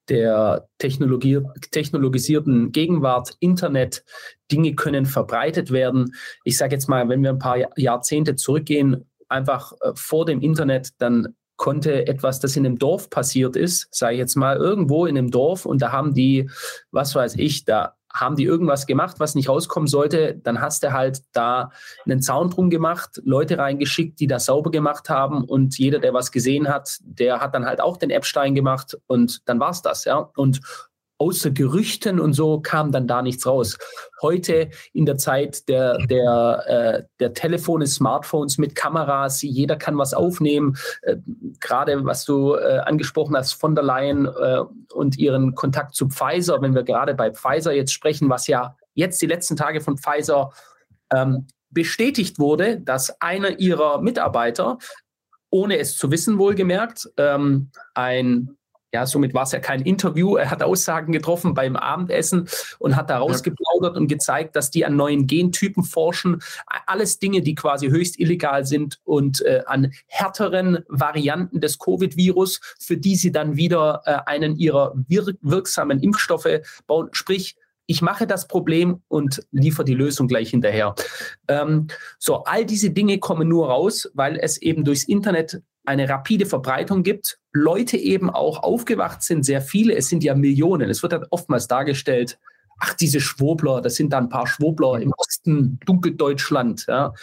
der 0.08 0.68
technologisierten 0.78 2.72
Gegenwart, 2.72 3.36
Internet, 3.40 4.04
Dinge 4.50 4.74
können 4.74 5.06
verbreitet 5.06 5.70
werden. 5.70 6.14
Ich 6.44 6.58
sage 6.58 6.74
jetzt 6.74 6.88
mal, 6.88 7.08
wenn 7.08 7.22
wir 7.22 7.30
ein 7.30 7.38
paar 7.38 7.56
Jahrzehnte 7.78 8.34
zurückgehen, 8.34 9.08
einfach 9.28 9.72
äh, 9.80 9.92
vor 9.94 10.26
dem 10.26 10.42
Internet, 10.42 10.90
dann 10.98 11.34
konnte 11.56 12.06
etwas, 12.08 12.40
das 12.40 12.56
in 12.56 12.66
einem 12.66 12.78
Dorf 12.78 13.08
passiert 13.08 13.56
ist, 13.56 13.86
sage 13.94 14.14
ich 14.14 14.18
jetzt 14.18 14.34
mal, 14.36 14.56
irgendwo 14.56 15.06
in 15.06 15.16
einem 15.16 15.30
Dorf 15.30 15.64
und 15.64 15.80
da 15.80 15.92
haben 15.92 16.12
die, 16.12 16.50
was 16.90 17.14
weiß 17.14 17.36
ich, 17.36 17.64
da 17.64 17.94
haben 18.14 18.36
die 18.36 18.44
irgendwas 18.44 18.86
gemacht, 18.86 19.20
was 19.20 19.34
nicht 19.34 19.48
rauskommen 19.48 19.86
sollte, 19.86 20.34
dann 20.42 20.60
hast 20.60 20.82
du 20.82 20.92
halt 20.92 21.22
da 21.32 21.70
einen 22.04 22.22
Zaun 22.22 22.50
drum 22.50 22.70
gemacht, 22.70 23.20
Leute 23.24 23.58
reingeschickt, 23.58 24.20
die 24.20 24.26
das 24.26 24.46
sauber 24.46 24.70
gemacht 24.70 25.08
haben 25.08 25.44
und 25.44 25.78
jeder, 25.78 25.98
der 25.98 26.14
was 26.14 26.32
gesehen 26.32 26.68
hat, 26.68 26.98
der 27.02 27.40
hat 27.40 27.54
dann 27.54 27.66
halt 27.66 27.80
auch 27.80 27.96
den 27.96 28.10
Epstein 28.10 28.54
gemacht 28.54 28.98
und 29.06 29.48
dann 29.48 29.60
war 29.60 29.70
es 29.70 29.82
das, 29.82 30.04
ja. 30.04 30.30
Und 30.36 30.60
außer 31.22 31.52
Gerüchten 31.52 32.18
und 32.18 32.32
so 32.32 32.60
kam 32.60 32.90
dann 32.90 33.06
da 33.06 33.22
nichts 33.22 33.46
raus. 33.46 33.78
Heute 34.20 34.70
in 34.92 35.06
der 35.06 35.18
Zeit 35.18 35.68
der, 35.68 35.96
der, 36.08 36.64
äh, 36.66 37.02
der 37.20 37.32
Telefone, 37.32 37.86
Smartphones 37.86 38.58
mit 38.58 38.74
Kameras, 38.74 39.40
jeder 39.42 39.76
kann 39.76 39.96
was 39.96 40.14
aufnehmen. 40.14 40.76
Äh, 41.02 41.18
gerade 41.60 42.04
was 42.04 42.24
du 42.24 42.56
äh, 42.56 42.80
angesprochen 42.84 43.36
hast, 43.36 43.52
von 43.52 43.76
der 43.76 43.84
Leyen 43.84 44.26
äh, 44.26 44.62
und 44.92 45.16
ihren 45.16 45.54
Kontakt 45.54 45.94
zu 45.94 46.08
Pfizer, 46.08 46.60
wenn 46.60 46.74
wir 46.74 46.82
gerade 46.82 47.14
bei 47.14 47.30
Pfizer 47.30 47.72
jetzt 47.72 47.92
sprechen, 47.92 48.28
was 48.28 48.48
ja 48.48 48.76
jetzt 48.94 49.22
die 49.22 49.26
letzten 49.26 49.56
Tage 49.56 49.80
von 49.80 49.98
Pfizer 49.98 50.50
ähm, 51.14 51.46
bestätigt 51.70 52.40
wurde, 52.40 52.80
dass 52.80 53.20
einer 53.20 53.60
ihrer 53.60 54.02
Mitarbeiter 54.02 54.78
ohne 55.50 55.78
es 55.78 55.96
zu 55.96 56.10
wissen, 56.10 56.38
wohlgemerkt, 56.38 57.10
ähm, 57.18 57.70
ein 57.94 58.56
ja, 58.92 59.06
somit 59.06 59.32
war 59.32 59.44
es 59.44 59.52
ja 59.52 59.58
kein 59.58 59.82
Interview. 59.82 60.36
Er 60.36 60.50
hat 60.50 60.62
Aussagen 60.62 61.12
getroffen 61.12 61.54
beim 61.54 61.76
Abendessen 61.76 62.48
und 62.78 62.94
hat 62.94 63.08
da 63.08 63.18
rausgeplaudert 63.18 63.94
ja. 63.94 64.00
und 64.00 64.08
gezeigt, 64.08 64.54
dass 64.54 64.70
die 64.70 64.84
an 64.84 64.96
neuen 64.96 65.26
Gentypen 65.26 65.82
forschen. 65.82 66.42
Alles 66.86 67.18
Dinge, 67.18 67.40
die 67.40 67.54
quasi 67.54 67.88
höchst 67.88 68.20
illegal 68.20 68.66
sind 68.66 69.00
und 69.04 69.40
äh, 69.46 69.62
an 69.66 69.92
härteren 70.06 70.80
Varianten 70.88 71.60
des 71.60 71.78
Covid-Virus, 71.78 72.60
für 72.78 72.96
die 72.98 73.16
sie 73.16 73.32
dann 73.32 73.56
wieder 73.56 74.02
äh, 74.04 74.18
einen 74.26 74.56
ihrer 74.56 74.94
wir 75.08 75.22
wirksamen 75.40 76.00
Impfstoffe 76.00 76.60
bauen. 76.86 77.08
Sprich, 77.12 77.56
ich 77.86 78.02
mache 78.02 78.26
das 78.26 78.46
Problem 78.46 79.02
und 79.08 79.42
liefere 79.50 79.84
die 79.84 79.94
Lösung 79.94 80.28
gleich 80.28 80.50
hinterher. 80.50 80.94
Ähm, 81.48 81.88
so, 82.18 82.44
all 82.44 82.64
diese 82.64 82.90
Dinge 82.90 83.18
kommen 83.18 83.48
nur 83.48 83.68
raus, 83.68 84.10
weil 84.14 84.38
es 84.38 84.60
eben 84.60 84.84
durchs 84.84 85.04
Internet 85.04 85.62
eine 85.84 86.08
rapide 86.08 86.46
Verbreitung 86.46 87.02
gibt, 87.02 87.38
Leute 87.52 87.96
eben 87.96 88.30
auch 88.30 88.62
aufgewacht 88.62 89.22
sind, 89.22 89.44
sehr 89.44 89.60
viele, 89.60 89.94
es 89.94 90.08
sind 90.08 90.22
ja 90.24 90.34
Millionen. 90.34 90.88
Es 90.88 91.02
wird 91.02 91.12
halt 91.12 91.26
oftmals 91.30 91.68
dargestellt, 91.68 92.38
ach, 92.82 92.94
diese 92.94 93.20
Schwobler, 93.20 93.80
das 93.80 93.94
sind 93.94 94.12
da 94.12 94.18
ein 94.18 94.28
paar 94.28 94.48
Schwobler 94.48 95.00
im 95.00 95.12
Osten, 95.16 95.78
Dunkeldeutschland, 95.86 96.86
ja. 96.88 97.14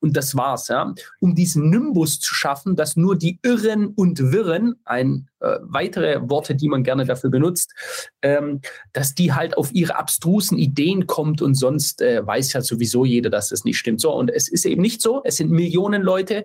Und 0.00 0.16
das 0.16 0.34
war's, 0.34 0.66
ja. 0.68 0.92
Um 1.20 1.36
diesen 1.36 1.70
Nimbus 1.70 2.18
zu 2.18 2.34
schaffen, 2.34 2.74
dass 2.74 2.96
nur 2.96 3.16
die 3.16 3.38
Irren 3.42 3.86
und 3.86 4.32
Wirren, 4.32 4.74
ein 4.84 5.28
äh, 5.38 5.58
weitere 5.62 6.28
Worte, 6.28 6.56
die 6.56 6.68
man 6.68 6.82
gerne 6.82 7.04
dafür 7.04 7.30
benutzt, 7.30 7.72
ähm, 8.22 8.60
dass 8.92 9.14
die 9.14 9.32
halt 9.32 9.56
auf 9.56 9.72
ihre 9.72 9.96
abstrusen 9.96 10.58
Ideen 10.58 11.06
kommt 11.06 11.42
und 11.42 11.54
sonst 11.54 12.02
äh, 12.02 12.26
weiß 12.26 12.52
ja 12.52 12.60
sowieso 12.60 13.04
jeder, 13.04 13.30
dass 13.30 13.50
das 13.50 13.64
nicht 13.64 13.78
stimmt. 13.78 14.00
So, 14.00 14.12
und 14.12 14.32
es 14.32 14.48
ist 14.48 14.66
eben 14.66 14.82
nicht 14.82 15.00
so. 15.00 15.22
Es 15.22 15.36
sind 15.36 15.52
Millionen 15.52 16.02
Leute. 16.02 16.44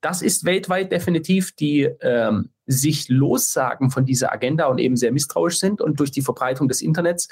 Das 0.00 0.22
ist 0.22 0.44
weltweit 0.44 0.92
definitiv, 0.92 1.52
die 1.56 1.88
ähm, 2.00 2.50
sich 2.66 3.08
lossagen 3.08 3.90
von 3.90 4.04
dieser 4.04 4.32
Agenda 4.32 4.66
und 4.66 4.78
eben 4.78 4.96
sehr 4.96 5.12
misstrauisch 5.12 5.58
sind 5.58 5.80
und 5.80 5.98
durch 5.98 6.12
die 6.12 6.22
Verbreitung 6.22 6.68
des 6.68 6.82
Internets 6.82 7.28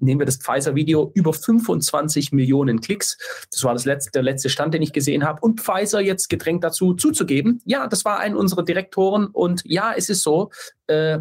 nehmen 0.00 0.20
wir 0.20 0.26
das 0.26 0.36
Pfizer-Video, 0.36 1.10
über 1.14 1.32
25 1.32 2.32
Millionen 2.32 2.80
Klicks. 2.80 3.18
Das 3.50 3.64
war 3.64 3.72
das 3.72 3.84
letzte, 3.84 4.10
der 4.12 4.22
letzte 4.22 4.50
Stand, 4.50 4.74
den 4.74 4.82
ich 4.82 4.92
gesehen 4.92 5.24
habe. 5.24 5.40
Und 5.40 5.60
Pfizer 5.60 6.00
jetzt 6.00 6.28
gedrängt 6.28 6.64
dazu 6.64 6.94
zuzugeben, 6.94 7.60
ja, 7.64 7.86
das 7.86 8.04
war 8.04 8.18
ein 8.18 8.36
unserer 8.36 8.64
Direktoren 8.64 9.26
und 9.26 9.62
ja, 9.64 9.92
es 9.96 10.08
ist 10.08 10.22
so. 10.22 10.50
Äh, 10.86 11.20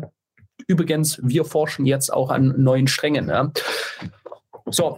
übrigens, 0.68 1.20
wir 1.24 1.46
forschen 1.46 1.86
jetzt 1.86 2.12
auch 2.12 2.30
an 2.30 2.54
neuen 2.58 2.88
Strängen. 2.88 3.30
Ja. 3.30 3.52
So, 4.68 4.98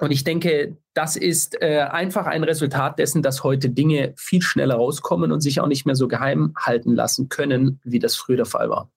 und 0.00 0.10
ich 0.12 0.24
denke, 0.24 0.76
das 0.94 1.16
ist 1.16 1.60
äh, 1.60 1.80
einfach 1.80 2.26
ein 2.26 2.42
Resultat 2.42 2.98
dessen, 2.98 3.22
dass 3.22 3.44
heute 3.44 3.68
Dinge 3.68 4.14
viel 4.16 4.40
schneller 4.40 4.76
rauskommen 4.76 5.30
und 5.30 5.40
sich 5.40 5.60
auch 5.60 5.66
nicht 5.66 5.84
mehr 5.84 5.94
so 5.94 6.08
geheim 6.08 6.54
halten 6.58 6.94
lassen 6.94 7.28
können, 7.28 7.80
wie 7.84 7.98
das 7.98 8.16
früher 8.16 8.36
der 8.36 8.46
Fall 8.46 8.70
war. 8.70 8.90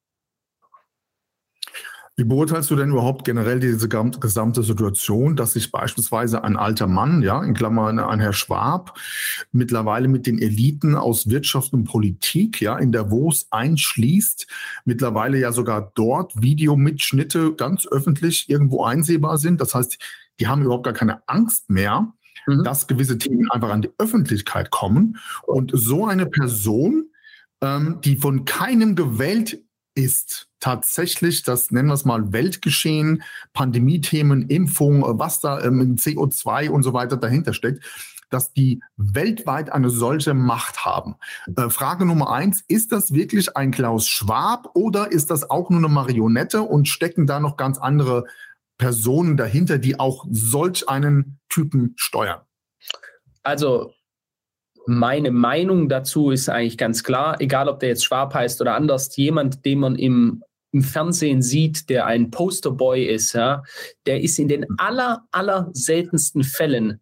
Wie 2.15 2.25
beurteilst 2.25 2.69
du 2.69 2.75
denn 2.75 2.91
überhaupt 2.91 3.25
generell 3.25 3.59
diese 3.59 3.89
gesamte 3.89 4.61
Situation, 4.61 5.35
dass 5.35 5.53
sich 5.53 5.71
beispielsweise 5.71 6.43
ein 6.43 6.57
alter 6.57 6.85
Mann, 6.85 7.23
ja, 7.23 7.43
in 7.43 7.55
Klammern 7.55 7.97
ein 7.97 8.19
Herr 8.19 8.33
Schwab, 8.33 8.99
mittlerweile 9.51 10.07
mit 10.07 10.27
den 10.27 10.37
Eliten 10.37 10.95
aus 10.95 11.27
Wirtschaft 11.29 11.73
und 11.73 11.85
Politik, 11.85 12.61
ja, 12.61 12.77
in 12.77 12.91
Davos 12.91 13.47
einschließt, 13.49 14.45
mittlerweile 14.85 15.39
ja 15.39 15.51
sogar 15.51 15.91
dort 15.95 16.39
Videomitschnitte 16.39 17.55
ganz 17.55 17.87
öffentlich 17.87 18.47
irgendwo 18.47 18.83
einsehbar 18.83 19.39
sind. 19.39 19.59
Das 19.59 19.73
heißt, 19.73 19.97
die 20.39 20.47
haben 20.47 20.61
überhaupt 20.61 20.83
gar 20.83 20.93
keine 20.93 21.27
Angst 21.27 21.71
mehr, 21.71 22.13
mhm. 22.45 22.63
dass 22.63 22.85
gewisse 22.85 23.17
Themen 23.17 23.49
einfach 23.49 23.69
an 23.69 23.81
die 23.81 23.91
Öffentlichkeit 23.97 24.69
kommen. 24.69 25.17
Und 25.47 25.71
so 25.73 26.05
eine 26.05 26.27
Person, 26.27 27.09
ähm, 27.61 28.01
die 28.03 28.17
von 28.17 28.45
keinem 28.45 28.95
gewählt 28.95 29.63
ist 29.95 30.47
tatsächlich 30.59 31.43
das, 31.43 31.71
nennen 31.71 31.89
wir 31.89 31.93
es 31.93 32.05
mal, 32.05 32.31
Weltgeschehen, 32.31 33.23
Pandemie-Themen, 33.53 34.49
Impfung, 34.49 35.03
was 35.19 35.39
da 35.39 35.61
ähm, 35.61 35.97
CO2 35.97 36.69
und 36.69 36.83
so 36.83 36.93
weiter 36.93 37.17
dahinter 37.17 37.53
steckt, 37.53 37.83
dass 38.29 38.51
die 38.51 38.81
weltweit 38.97 39.71
eine 39.71 39.89
solche 39.89 40.33
Macht 40.33 40.85
haben. 40.85 41.15
Äh, 41.55 41.69
Frage 41.69 42.05
Nummer 42.05 42.31
eins, 42.31 42.63
ist 42.67 42.91
das 42.91 43.13
wirklich 43.13 43.55
ein 43.55 43.71
Klaus 43.71 44.07
Schwab 44.07 44.71
oder 44.73 45.11
ist 45.11 45.29
das 45.29 45.49
auch 45.49 45.69
nur 45.69 45.79
eine 45.79 45.89
Marionette 45.89 46.63
und 46.63 46.87
stecken 46.87 47.27
da 47.27 47.39
noch 47.39 47.57
ganz 47.57 47.77
andere 47.77 48.25
Personen 48.77 49.37
dahinter, 49.37 49.77
die 49.77 49.99
auch 49.99 50.25
solch 50.29 50.89
einen 50.89 51.39
Typen 51.47 51.93
steuern? 51.95 52.41
Also 53.43 53.93
meine 54.85 55.31
Meinung 55.31 55.89
dazu 55.89 56.31
ist 56.31 56.49
eigentlich 56.49 56.77
ganz 56.77 57.03
klar, 57.03 57.39
egal 57.39 57.69
ob 57.69 57.79
der 57.79 57.89
jetzt 57.89 58.05
Schwab 58.05 58.33
heißt 58.33 58.61
oder 58.61 58.75
anders, 58.75 59.15
jemand, 59.15 59.65
den 59.65 59.79
man 59.79 59.95
im, 59.95 60.43
im 60.71 60.81
Fernsehen 60.81 61.41
sieht, 61.41 61.89
der 61.89 62.05
ein 62.05 62.31
Posterboy 62.31 63.05
ist, 63.05 63.33
ja, 63.33 63.63
der 64.05 64.21
ist 64.21 64.39
in 64.39 64.47
den 64.47 64.65
aller, 64.77 65.23
aller 65.31 65.69
seltensten 65.73 66.43
Fällen 66.43 66.99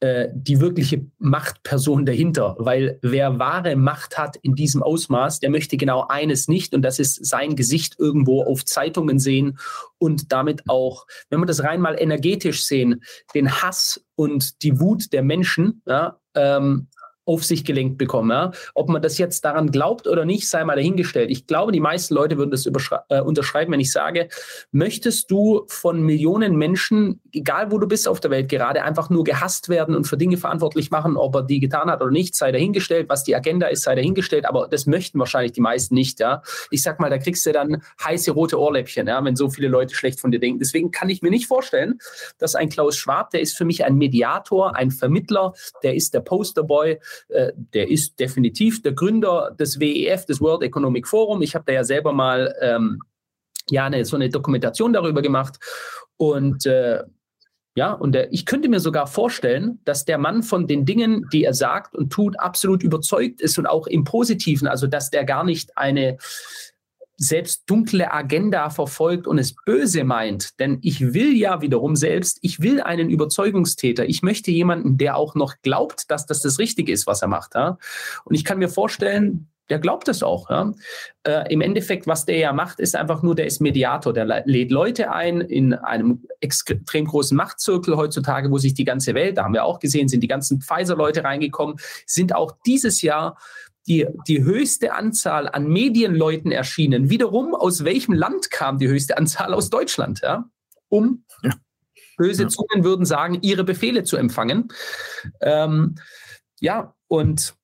äh, 0.00 0.28
die 0.34 0.60
wirkliche 0.60 1.06
Machtperson 1.18 2.04
dahinter, 2.04 2.54
weil 2.58 2.98
wer 3.00 3.38
wahre 3.38 3.76
Macht 3.76 4.18
hat 4.18 4.36
in 4.36 4.54
diesem 4.54 4.82
Ausmaß, 4.82 5.40
der 5.40 5.48
möchte 5.48 5.78
genau 5.78 6.06
eines 6.06 6.48
nicht 6.48 6.74
und 6.74 6.82
das 6.82 6.98
ist 6.98 7.24
sein 7.24 7.56
Gesicht 7.56 7.98
irgendwo 7.98 8.42
auf 8.42 8.66
Zeitungen 8.66 9.18
sehen 9.18 9.58
und 9.96 10.32
damit 10.32 10.68
auch, 10.68 11.06
wenn 11.30 11.40
wir 11.40 11.46
das 11.46 11.62
rein 11.62 11.80
mal 11.80 11.96
energetisch 11.98 12.66
sehen, 12.66 13.02
den 13.34 13.50
Hass 13.62 14.04
und 14.16 14.62
die 14.62 14.78
Wut 14.80 15.14
der 15.14 15.22
Menschen 15.22 15.80
ja, 15.86 16.20
ähm, 16.34 16.88
auf 17.26 17.44
sich 17.44 17.64
gelenkt 17.64 17.98
bekommen. 17.98 18.30
Ja? 18.30 18.52
Ob 18.74 18.88
man 18.88 19.02
das 19.02 19.18
jetzt 19.18 19.44
daran 19.44 19.70
glaubt 19.70 20.06
oder 20.06 20.24
nicht, 20.24 20.48
sei 20.48 20.64
mal 20.64 20.76
dahingestellt. 20.76 21.30
Ich 21.30 21.46
glaube, 21.46 21.72
die 21.72 21.80
meisten 21.80 22.14
Leute 22.14 22.38
würden 22.38 22.52
das 22.52 22.66
äh, 22.66 23.20
unterschreiben, 23.20 23.72
wenn 23.72 23.80
ich 23.80 23.92
sage, 23.92 24.28
möchtest 24.70 25.30
du 25.30 25.64
von 25.68 26.00
Millionen 26.00 26.56
Menschen, 26.56 27.20
egal 27.32 27.72
wo 27.72 27.78
du 27.78 27.88
bist 27.88 28.08
auf 28.08 28.20
der 28.20 28.30
Welt, 28.30 28.48
gerade 28.48 28.82
einfach 28.84 29.10
nur 29.10 29.24
gehasst 29.24 29.68
werden 29.68 29.94
und 29.94 30.06
für 30.06 30.16
Dinge 30.16 30.36
verantwortlich 30.36 30.90
machen, 30.90 31.16
ob 31.16 31.34
er 31.34 31.42
die 31.42 31.58
getan 31.58 31.90
hat 31.90 32.00
oder 32.00 32.12
nicht, 32.12 32.36
sei 32.36 32.52
dahingestellt. 32.52 33.08
Was 33.08 33.24
die 33.24 33.34
Agenda 33.34 33.66
ist, 33.66 33.82
sei 33.82 33.96
dahingestellt. 33.96 34.46
Aber 34.46 34.68
das 34.68 34.86
möchten 34.86 35.18
wahrscheinlich 35.18 35.52
die 35.52 35.60
meisten 35.60 35.94
nicht. 35.94 36.20
Ja? 36.20 36.42
Ich 36.70 36.82
sag 36.82 37.00
mal, 37.00 37.10
da 37.10 37.18
kriegst 37.18 37.44
du 37.44 37.52
dann 37.52 37.82
heiße 38.04 38.30
rote 38.30 38.58
Ohrläppchen, 38.58 39.08
ja? 39.08 39.22
wenn 39.24 39.34
so 39.34 39.50
viele 39.50 39.68
Leute 39.68 39.96
schlecht 39.96 40.20
von 40.20 40.30
dir 40.30 40.38
denken. 40.38 40.60
Deswegen 40.60 40.92
kann 40.92 41.10
ich 41.10 41.22
mir 41.22 41.30
nicht 41.30 41.48
vorstellen, 41.48 41.98
dass 42.38 42.54
ein 42.54 42.68
Klaus 42.68 42.96
Schwab, 42.96 43.30
der 43.30 43.40
ist 43.40 43.56
für 43.56 43.64
mich 43.64 43.84
ein 43.84 43.96
Mediator, 43.96 44.76
ein 44.76 44.92
Vermittler, 44.92 45.54
der 45.82 45.94
ist 45.94 46.14
der 46.14 46.20
Posterboy, 46.20 46.98
äh, 47.28 47.52
der 47.74 47.90
ist 47.90 48.18
definitiv 48.20 48.82
der 48.82 48.92
Gründer 48.92 49.54
des 49.58 49.80
WEF, 49.80 50.26
des 50.26 50.40
World 50.40 50.62
Economic 50.62 51.06
Forum. 51.06 51.42
Ich 51.42 51.54
habe 51.54 51.64
da 51.66 51.72
ja 51.72 51.84
selber 51.84 52.12
mal 52.12 52.54
ähm, 52.60 53.00
ja, 53.70 53.86
eine, 53.86 54.04
so 54.04 54.16
eine 54.16 54.28
Dokumentation 54.28 54.92
darüber 54.92 55.22
gemacht. 55.22 55.58
Und 56.16 56.66
äh, 56.66 57.02
ja, 57.76 57.92
und 57.92 58.12
der, 58.12 58.32
ich 58.32 58.46
könnte 58.46 58.70
mir 58.70 58.80
sogar 58.80 59.06
vorstellen, 59.06 59.80
dass 59.84 60.06
der 60.06 60.16
Mann 60.16 60.42
von 60.42 60.66
den 60.66 60.86
Dingen, 60.86 61.26
die 61.30 61.44
er 61.44 61.52
sagt 61.52 61.94
und 61.94 62.10
tut, 62.10 62.40
absolut 62.40 62.82
überzeugt 62.82 63.42
ist 63.42 63.58
und 63.58 63.66
auch 63.66 63.86
im 63.86 64.04
Positiven, 64.04 64.66
also 64.66 64.86
dass 64.86 65.10
der 65.10 65.24
gar 65.24 65.44
nicht 65.44 65.76
eine 65.76 66.16
selbst 67.16 67.62
dunkle 67.66 68.12
Agenda 68.12 68.70
verfolgt 68.70 69.26
und 69.26 69.38
es 69.38 69.54
böse 69.64 70.04
meint. 70.04 70.58
Denn 70.60 70.78
ich 70.82 71.14
will 71.14 71.36
ja 71.36 71.60
wiederum 71.62 71.96
selbst, 71.96 72.38
ich 72.42 72.60
will 72.60 72.80
einen 72.80 73.10
Überzeugungstäter. 73.10 74.06
Ich 74.06 74.22
möchte 74.22 74.50
jemanden, 74.50 74.98
der 74.98 75.16
auch 75.16 75.34
noch 75.34 75.54
glaubt, 75.62 76.10
dass 76.10 76.26
das 76.26 76.40
das 76.40 76.58
Richtige 76.58 76.92
ist, 76.92 77.06
was 77.06 77.22
er 77.22 77.28
macht. 77.28 77.54
Ja? 77.54 77.78
Und 78.24 78.34
ich 78.34 78.44
kann 78.44 78.58
mir 78.58 78.68
vorstellen, 78.68 79.48
der 79.68 79.78
glaubt 79.78 80.08
es 80.08 80.22
auch. 80.22 80.48
Ja. 80.48 80.72
Äh, 81.24 81.52
Im 81.52 81.60
Endeffekt, 81.60 82.06
was 82.06 82.24
der 82.24 82.38
ja 82.38 82.52
macht, 82.52 82.78
ist 82.78 82.94
einfach 82.94 83.22
nur, 83.22 83.34
der 83.34 83.46
ist 83.46 83.60
Mediator. 83.60 84.12
Der 84.12 84.44
lädt 84.44 84.70
Leute 84.70 85.10
ein 85.10 85.40
in 85.40 85.74
einem 85.74 86.24
extrem 86.40 87.06
großen 87.06 87.36
Machtzirkel 87.36 87.96
heutzutage, 87.96 88.50
wo 88.50 88.58
sich 88.58 88.74
die 88.74 88.84
ganze 88.84 89.14
Welt, 89.14 89.38
da 89.38 89.44
haben 89.44 89.54
wir 89.54 89.64
auch 89.64 89.80
gesehen, 89.80 90.08
sind 90.08 90.20
die 90.20 90.28
ganzen 90.28 90.60
Pfizer-Leute 90.60 91.24
reingekommen, 91.24 91.76
sind 92.06 92.34
auch 92.34 92.52
dieses 92.64 93.02
Jahr 93.02 93.36
die, 93.86 94.06
die 94.26 94.42
höchste 94.42 94.94
Anzahl 94.94 95.48
an 95.48 95.68
Medienleuten 95.68 96.50
erschienen. 96.50 97.10
Wiederum, 97.10 97.54
aus 97.54 97.84
welchem 97.84 98.14
Land 98.14 98.50
kam 98.50 98.78
die 98.78 98.88
höchste 98.88 99.16
Anzahl? 99.16 99.54
Aus 99.54 99.70
Deutschland, 99.70 100.20
ja? 100.22 100.48
um 100.88 101.24
ja. 101.42 101.52
böse 102.16 102.44
ja. 102.44 102.48
Zungen 102.48 102.84
würden 102.84 103.06
sagen, 103.06 103.38
ihre 103.42 103.64
Befehle 103.64 104.04
zu 104.04 104.16
empfangen. 104.16 104.68
Ähm, 105.40 105.96
ja, 106.60 106.94
und 107.08 107.54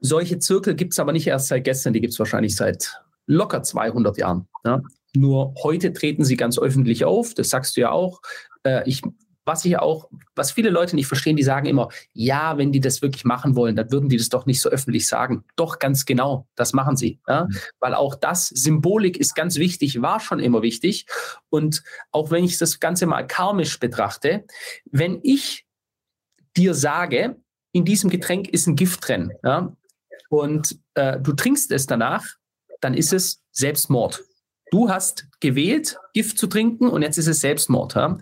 solche 0.00 0.38
Zirkel 0.38 0.74
gibt 0.74 0.92
es 0.92 0.98
aber 0.98 1.12
nicht 1.12 1.26
erst 1.26 1.48
seit 1.48 1.64
gestern, 1.64 1.92
die 1.92 2.00
gibt 2.00 2.12
es 2.12 2.18
wahrscheinlich 2.18 2.56
seit 2.56 3.00
locker 3.26 3.62
200 3.62 4.18
Jahren. 4.18 4.48
Ja. 4.64 4.82
Nur 5.16 5.54
heute 5.62 5.92
treten 5.92 6.24
sie 6.24 6.36
ganz 6.36 6.58
öffentlich 6.58 7.04
auf, 7.04 7.34
das 7.34 7.50
sagst 7.50 7.76
du 7.76 7.82
ja 7.82 7.90
auch. 7.90 8.20
Äh, 8.64 8.82
ich, 8.88 9.02
was 9.44 9.64
ich 9.64 9.78
auch, 9.78 10.08
was 10.34 10.52
viele 10.52 10.70
Leute 10.70 10.96
nicht 10.96 11.06
verstehen, 11.06 11.36
die 11.36 11.42
sagen 11.42 11.66
immer, 11.66 11.88
ja, 12.12 12.56
wenn 12.56 12.72
die 12.72 12.80
das 12.80 13.02
wirklich 13.02 13.24
machen 13.24 13.56
wollen, 13.56 13.76
dann 13.76 13.90
würden 13.90 14.08
die 14.08 14.16
das 14.16 14.28
doch 14.28 14.46
nicht 14.46 14.60
so 14.60 14.68
öffentlich 14.68 15.06
sagen. 15.06 15.44
Doch, 15.56 15.78
ganz 15.78 16.04
genau, 16.06 16.46
das 16.54 16.72
machen 16.72 16.96
sie. 16.96 17.20
Ja? 17.28 17.44
Mhm. 17.44 17.56
Weil 17.80 17.94
auch 17.94 18.14
das, 18.14 18.48
Symbolik 18.48 19.16
ist 19.16 19.34
ganz 19.34 19.56
wichtig, 19.56 20.00
war 20.00 20.20
schon 20.20 20.40
immer 20.40 20.62
wichtig. 20.62 21.06
Und 21.50 21.82
auch 22.10 22.30
wenn 22.30 22.44
ich 22.44 22.58
das 22.58 22.80
Ganze 22.80 23.06
mal 23.06 23.26
karmisch 23.26 23.78
betrachte, 23.78 24.44
wenn 24.90 25.20
ich 25.22 25.66
dir 26.56 26.74
sage, 26.74 27.36
in 27.72 27.84
diesem 27.84 28.10
Getränk 28.10 28.48
ist 28.48 28.66
ein 28.66 28.76
Gift 28.76 29.08
drin, 29.08 29.32
ja, 29.42 29.74
und 30.28 30.78
äh, 30.94 31.20
du 31.20 31.32
trinkst 31.32 31.70
es 31.70 31.86
danach, 31.86 32.24
dann 32.80 32.94
ist 32.94 33.12
es 33.12 33.42
Selbstmord. 33.50 34.22
Du 34.70 34.88
hast 34.88 35.26
gewählt, 35.40 35.98
Gift 36.12 36.38
zu 36.38 36.46
trinken 36.46 36.88
und 36.88 37.02
jetzt 37.02 37.18
ist 37.18 37.28
es 37.28 37.40
Selbstmord. 37.40 37.94
Ja? 37.94 38.18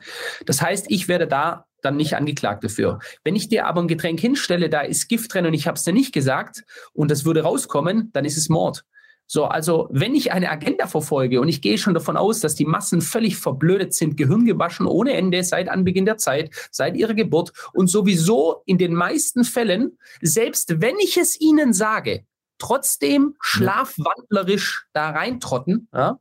Das 0.47 0.61
heißt, 0.61 0.87
ich 0.89 1.09
werde 1.09 1.27
da 1.27 1.67
dann 1.83 1.97
nicht 1.97 2.15
angeklagt 2.15 2.65
dafür. 2.65 3.01
Wenn 3.25 3.37
ich 3.37 3.49
dir 3.49 3.67
aber 3.67 3.81
ein 3.81 3.89
Getränk 3.89 4.21
hinstelle, 4.21 4.69
da 4.69 4.81
ist 4.81 5.09
Gift 5.09 5.35
drin 5.35 5.47
und 5.47 5.55
ich 5.55 5.67
habe 5.67 5.77
es 5.77 5.85
dir 5.85 5.93
nicht 5.93 6.13
gesagt 6.13 6.65
und 6.93 7.11
das 7.11 7.25
würde 7.25 7.43
rauskommen, 7.43 8.11
dann 8.13 8.25
ist 8.25 8.37
es 8.37 8.49
Mord. 8.49 8.85
So, 9.27 9.47
also 9.47 9.89
wenn 9.91 10.15
ich 10.15 10.33
eine 10.33 10.51
Agenda 10.51 10.87
verfolge 10.87 11.41
und 11.41 11.49
ich 11.49 11.63
gehe 11.63 11.79
schon 11.79 11.95
davon 11.95 12.17
aus, 12.17 12.41
dass 12.41 12.55
die 12.55 12.67
Massen 12.67 13.01
völlig 13.01 13.37
verblödet 13.37 13.95
sind, 13.95 14.17
gehirngewaschen 14.17 14.87
ohne 14.87 15.15
Ende 15.15 15.43
seit 15.43 15.69
Anbeginn 15.69 16.05
der 16.05 16.19
Zeit, 16.19 16.51
seit 16.71 16.97
ihrer 16.97 17.15
Geburt 17.15 17.53
und 17.73 17.87
sowieso 17.87 18.63
in 18.67 18.79
den 18.79 18.95
meisten 18.95 19.45
Fällen, 19.45 19.97
selbst 20.21 20.83
wenn 20.83 20.97
ich 20.99 21.17
es 21.17 21.41
ihnen 21.41 21.73
sage, 21.73 22.27
trotzdem 22.62 23.35
schlafwandlerisch 23.40 24.87
da 24.92 25.11
reintrotten, 25.11 25.88
ja, 25.92 26.19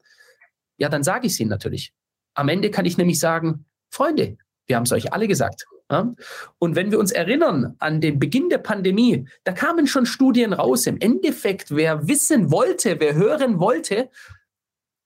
ja 0.78 0.90
dann 0.90 1.04
sage 1.04 1.28
ich 1.28 1.34
es 1.34 1.40
ihnen 1.40 1.52
natürlich. 1.52 1.94
Am 2.34 2.50
Ende 2.50 2.72
kann 2.72 2.86
ich 2.86 2.98
nämlich 2.98 3.20
sagen, 3.20 3.66
Freunde, 3.92 4.38
wir 4.66 4.76
haben 4.76 4.84
es 4.84 4.92
euch 4.92 5.14
alle 5.14 5.28
gesagt. 5.28 5.66
Ja? 5.92 6.14
Und 6.58 6.76
wenn 6.76 6.90
wir 6.90 6.98
uns 6.98 7.12
erinnern 7.12 7.76
an 7.78 8.02
den 8.02 8.18
Beginn 8.18 8.50
der 8.50 8.58
Pandemie, 8.58 9.28
da 9.44 9.52
kamen 9.52 9.86
schon 9.86 10.08
Studien 10.08 10.54
raus. 10.54 10.88
Im 10.88 10.98
Endeffekt, 11.00 11.76
wer 11.76 12.08
wissen 12.08 12.50
wollte, 12.50 13.00
wer 13.00 13.14
hören 13.14 13.60
wollte, 13.60 14.10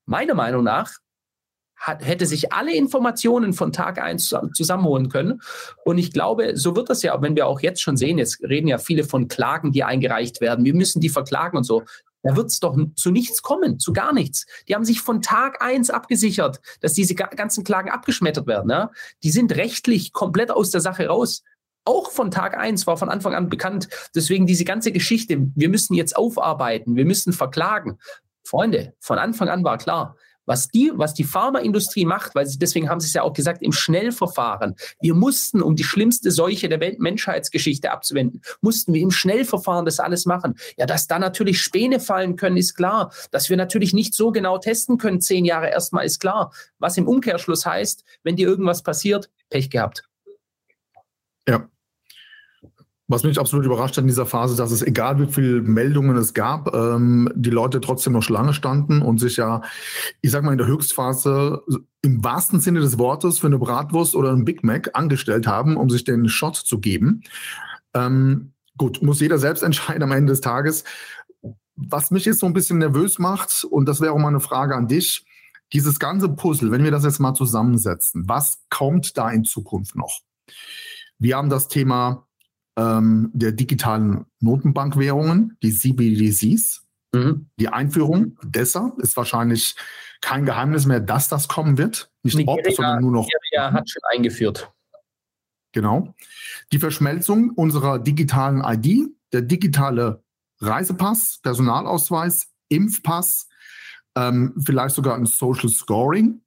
meiner 0.06 0.36
Meinung 0.36 0.64
nach, 0.64 0.94
hat, 1.78 2.06
hätte 2.06 2.26
sich 2.26 2.54
alle 2.54 2.74
Informationen 2.74 3.54
von 3.54 3.72
Tag 3.72 4.02
1 4.02 4.36
zusammenholen 4.54 5.10
können. 5.10 5.42
Und 5.84 5.98
ich 5.98 6.12
glaube, 6.12 6.58
so 6.58 6.76
wird 6.76 6.90
das 6.90 7.04
ja, 7.04 7.22
wenn 7.22 7.36
wir 7.36 7.48
auch 7.48 7.62
jetzt 7.62 7.82
schon 7.82 7.98
sehen, 7.98 8.18
jetzt 8.18 8.42
reden 8.44 8.68
ja 8.68 8.78
viele 8.78 9.04
von 9.04 9.28
Klagen, 9.28 9.72
die 9.72 9.84
eingereicht 9.84 10.42
werden. 10.42 10.66
Wir 10.66 10.74
müssen 10.74 11.02
die 11.02 11.10
verklagen 11.10 11.58
und 11.58 11.64
so. 11.64 11.84
Da 12.24 12.36
wird 12.36 12.48
es 12.48 12.60
doch 12.60 12.76
zu 12.96 13.12
nichts 13.12 13.44
kommen, 13.44 13.80
zu 13.80 13.94
gar 13.94 14.12
nichts. 14.12 14.48
Die 14.68 14.74
haben 14.74 14.84
sich 14.84 15.00
von 15.00 15.22
Tag 15.22 15.62
eins 15.62 15.92
abgesichert, 15.92 16.60
dass 16.82 16.94
diese 16.94 17.14
ganzen 17.14 17.64
Klagen 17.64 17.92
abgeschmettert 17.92 18.48
werden. 18.48 18.72
Ja? 18.72 18.90
Die 19.22 19.30
sind 19.30 19.56
rechtlich 19.56 20.12
komplett 20.12 20.50
aus 20.50 20.72
der 20.72 20.82
Sache 20.82 21.06
raus. 21.06 21.44
Auch 21.84 22.10
von 22.10 22.32
Tag 22.32 22.58
eins 22.58 22.88
war 22.88 22.98
von 22.98 23.10
Anfang 23.10 23.36
an 23.36 23.48
bekannt. 23.48 23.90
Deswegen 24.16 24.48
diese 24.48 24.66
ganze 24.66 24.92
Geschichte, 24.92 25.38
wir 25.54 25.70
müssen 25.70 25.94
jetzt 25.94 26.18
aufarbeiten, 26.18 26.96
wir 26.96 27.06
müssen 27.06 27.32
verklagen. 27.32 28.00
Freunde, 28.44 28.96
von 29.00 29.20
Anfang 29.20 29.50
an 29.50 29.64
war 29.64 29.78
klar, 29.78 30.18
was 30.46 30.70
die, 30.70 30.92
was 30.96 31.14
die 31.14 31.24
Pharmaindustrie 31.24 32.06
macht, 32.06 32.36
weil 32.36 32.46
sie, 32.46 32.58
deswegen 32.58 32.90
haben 32.90 33.00
sie 33.00 33.08
es 33.08 33.14
ja 33.14 33.24
auch 33.24 33.34
gesagt, 33.34 33.62
im 33.62 33.72
Schnellverfahren. 33.72 34.76
Wir 35.02 35.14
mussten, 35.14 35.62
um 35.62 35.76
die 35.76 35.84
schlimmste 35.84 36.32
Seuche 36.32 36.70
der 36.70 36.80
Welt 36.80 37.00
Menschheitsgeschichte 37.00 37.92
abzuwenden, 37.92 38.42
mussten 38.62 38.94
wir 38.94 39.02
im 39.02 39.12
Schnellverfahren 39.12 39.86
das 39.86 40.00
alles 40.00 40.26
machen. 40.26 40.56
Ja, 40.78 40.86
dass 40.86 41.08
da 41.08 41.20
natürlich 41.20 41.62
Späne 41.62 42.00
fallen 42.00 42.36
können, 42.36 42.58
ist 42.58 42.76
klar. 42.76 43.12
Dass 43.32 43.50
wir 43.50 43.58
natürlich 43.58 43.94
nicht 43.94 44.14
so 44.14 44.32
genau 44.32 44.58
testen 44.58 44.98
können, 44.98 45.22
zehn 45.22 45.46
Jahre 45.46 45.70
erstmal, 45.70 46.06
ist 46.06 46.20
klar. 46.20 46.52
Was 46.80 46.98
im 46.98 47.08
Umkehrschluss 47.08 47.66
heißt, 47.66 48.04
wenn 48.24 48.36
dir 48.36 48.48
irgendwas 48.48 48.84
passiert, 48.84 49.30
Pech 49.50 49.70
gehabt. 49.70 50.04
Ja, 51.48 51.70
was 53.08 53.24
mich 53.24 53.40
absolut 53.40 53.66
überrascht 53.66 53.98
hat 53.98 54.04
in 54.04 54.08
dieser 54.08 54.26
Phase, 54.26 54.56
dass 54.56 54.72
es 54.72 54.82
egal 54.82 55.20
wie 55.20 55.32
viele 55.32 55.62
Meldungen 55.62 56.18
es 56.18 56.34
gab, 56.34 56.74
ähm, 56.74 57.30
die 57.36 57.52
Leute 57.52 57.80
trotzdem 57.80 58.14
noch 58.14 58.24
Schlange 58.24 58.54
standen 58.54 59.02
und 59.02 59.20
sich 59.20 59.38
ja, 59.38 59.62
ich 60.22 60.32
sag 60.32 60.44
mal, 60.44 60.54
in 60.54 60.58
der 60.58 60.68
Höchstphase 60.68 61.62
im 62.02 62.24
wahrsten 62.24 62.60
Sinne 62.60 62.80
des 62.80 62.98
Wortes 62.98 63.38
für 63.38 63.48
eine 63.48 63.60
Bratwurst 63.60 64.16
oder 64.16 64.32
ein 64.32 64.46
Big 64.46 64.64
Mac 64.64 64.92
angestellt 64.94 65.46
haben, 65.46 65.78
um 65.78 65.90
sich 65.90 66.04
den 66.04 66.28
Shot 66.30 66.56
zu 66.56 66.80
geben. 66.80 67.22
Ähm, 67.94 68.54
gut, 68.78 69.04
muss 69.04 69.20
jeder 69.20 69.38
selbst 69.38 69.62
entscheiden 69.64 70.04
am 70.04 70.12
Ende 70.12 70.32
des 70.32 70.42
Tages. 70.42 70.84
Was 71.76 72.10
mich 72.10 72.26
jetzt 72.26 72.40
so 72.40 72.48
ein 72.48 72.54
bisschen 72.54 72.80
nervös 72.80 73.20
macht, 73.20 73.66
und 73.66 73.88
das 73.88 74.02
wäre 74.02 74.14
auch 74.14 74.20
mal 74.20 74.30
eine 74.30 74.40
Frage 74.40 74.76
an 74.76 74.88
dich, 74.88 75.26
dieses 75.74 76.00
ganze 76.00 76.30
Puzzle, 76.30 76.72
wenn 76.72 76.84
wir 76.84 76.92
das 76.92 77.04
jetzt 77.04 77.20
mal 77.20 77.34
zusammensetzen, 77.34 78.24
was 78.28 78.64
kommt 78.70 79.18
da 79.18 79.30
in 79.30 79.44
Zukunft 79.44 79.96
noch? 79.96 80.22
Wir 81.18 81.38
haben 81.38 81.50
das 81.50 81.68
Thema 81.68 82.25
ähm, 82.78 83.32
der 83.34 83.52
digitalen 83.52 84.26
Notenbankwährungen, 84.40 85.58
die 85.64 85.72
CBDCs. 85.72 86.84
Mhm. 87.14 87.48
Die 87.58 87.70
Einführung 87.70 88.38
deshalb 88.44 89.00
ist 89.00 89.16
wahrscheinlich 89.16 89.76
kein 90.22 90.46
Geheimnis 90.46 90.86
mehr, 90.86 91.00
dass 91.00 91.30
das 91.30 91.48
kommen 91.48 91.78
wird. 91.78 92.12
Nicht 92.24 92.38
Nigeria, 92.38 92.64
ob, 92.68 92.76
sondern 92.76 93.02
nur 93.02 93.12
noch. 93.12 93.28
Nigeria 93.28 93.72
hat 93.72 93.90
schon 93.90 94.02
eingeführt. 94.12 94.72
Genau. 95.72 96.16
Die 96.72 96.80
Verschmelzung 96.80 97.52
unserer 97.52 98.00
digitalen 98.00 98.64
ID, 98.66 99.10
der 99.34 99.42
digitale 99.42 100.24
Reisepass, 100.60 101.40
Personalausweis, 101.44 102.48
Impfpass, 102.70 103.50
ähm, 104.16 104.54
vielleicht 104.66 104.96
sogar 104.96 105.16
ein 105.16 105.26
Social 105.26 105.70
Scoring. 105.70 106.42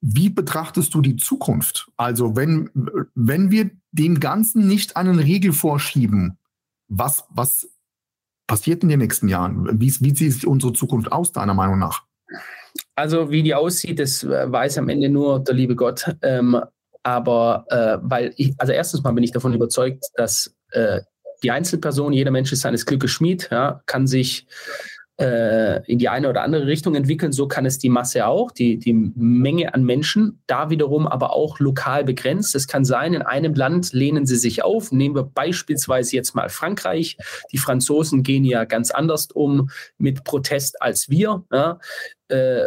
Wie 0.00 0.30
betrachtest 0.30 0.94
du 0.94 1.00
die 1.00 1.16
Zukunft? 1.16 1.90
Also 1.96 2.36
wenn, 2.36 2.70
wenn 3.14 3.50
wir 3.50 3.70
dem 3.90 4.20
Ganzen 4.20 4.68
nicht 4.68 4.96
einen 4.96 5.18
Riegel 5.18 5.52
vorschieben, 5.52 6.38
was, 6.88 7.24
was 7.30 7.68
passiert 8.46 8.82
in 8.82 8.88
den 8.88 9.00
nächsten 9.00 9.28
Jahren? 9.28 9.80
Wie, 9.80 9.92
wie 10.00 10.14
sieht 10.14 10.44
unsere 10.44 10.72
Zukunft 10.72 11.10
aus, 11.12 11.32
deiner 11.32 11.54
Meinung 11.54 11.78
nach? 11.78 12.04
Also 12.94 13.30
wie 13.30 13.42
die 13.42 13.54
aussieht, 13.54 13.98
das 13.98 14.24
äh, 14.24 14.50
weiß 14.50 14.78
am 14.78 14.88
Ende 14.88 15.08
nur 15.08 15.40
der 15.40 15.54
liebe 15.54 15.76
Gott. 15.76 16.04
Ähm, 16.22 16.60
aber 17.02 17.64
äh, 17.68 17.98
weil 18.02 18.34
ich, 18.36 18.54
also 18.58 18.72
erstens 18.72 19.02
mal 19.02 19.12
bin 19.12 19.24
ich 19.24 19.32
davon 19.32 19.54
überzeugt, 19.54 20.04
dass 20.14 20.54
äh, 20.70 21.00
die 21.42 21.50
Einzelperson, 21.50 22.12
jeder 22.12 22.30
Mensch 22.30 22.52
ist 22.52 22.62
seines 22.62 22.84
Glückes 22.84 23.12
Schmied, 23.12 23.48
ja, 23.50 23.80
kann 23.86 24.06
sich 24.06 24.46
äh, 25.18 25.84
in 25.90 25.98
die 25.98 26.08
eine 26.08 26.28
oder 26.28 26.42
andere 26.42 26.66
Richtung 26.66 26.94
entwickeln. 26.94 27.32
So 27.32 27.48
kann 27.48 27.66
es 27.66 27.78
die 27.78 27.88
Masse 27.88 28.26
auch, 28.26 28.52
die, 28.52 28.78
die 28.78 28.92
Menge 28.92 29.74
an 29.74 29.84
Menschen, 29.84 30.40
da 30.46 30.70
wiederum 30.70 31.06
aber 31.06 31.32
auch 31.34 31.58
lokal 31.58 32.04
begrenzt. 32.04 32.54
Es 32.54 32.68
kann 32.68 32.84
sein, 32.84 33.14
in 33.14 33.22
einem 33.22 33.54
Land 33.54 33.92
lehnen 33.92 34.26
sie 34.26 34.36
sich 34.36 34.62
auf. 34.62 34.92
Nehmen 34.92 35.16
wir 35.16 35.24
beispielsweise 35.24 36.14
jetzt 36.14 36.34
mal 36.34 36.48
Frankreich. 36.48 37.16
Die 37.52 37.58
Franzosen 37.58 38.22
gehen 38.22 38.44
ja 38.44 38.64
ganz 38.64 38.90
anders 38.90 39.28
um 39.32 39.70
mit 39.98 40.24
Protest 40.24 40.80
als 40.80 41.08
wir. 41.10 41.44
Ja. 41.52 41.80
Äh, 42.28 42.66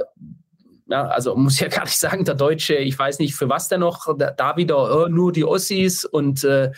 ja, 0.91 1.07
also 1.07 1.35
muss 1.35 1.59
ja 1.59 1.69
gar 1.69 1.85
nicht 1.85 1.97
sagen, 1.97 2.25
der 2.25 2.35
Deutsche, 2.35 2.75
ich 2.75 2.99
weiß 2.99 3.19
nicht 3.19 3.33
für 3.33 3.47
was 3.47 3.69
der 3.69 3.77
noch, 3.77 4.13
da, 4.17 4.31
da 4.31 4.57
wieder 4.57 5.05
äh, 5.05 5.09
nur 5.09 5.31
die 5.31 5.45
Ossis 5.45 6.03
und 6.03 6.43
äh, 6.43 6.71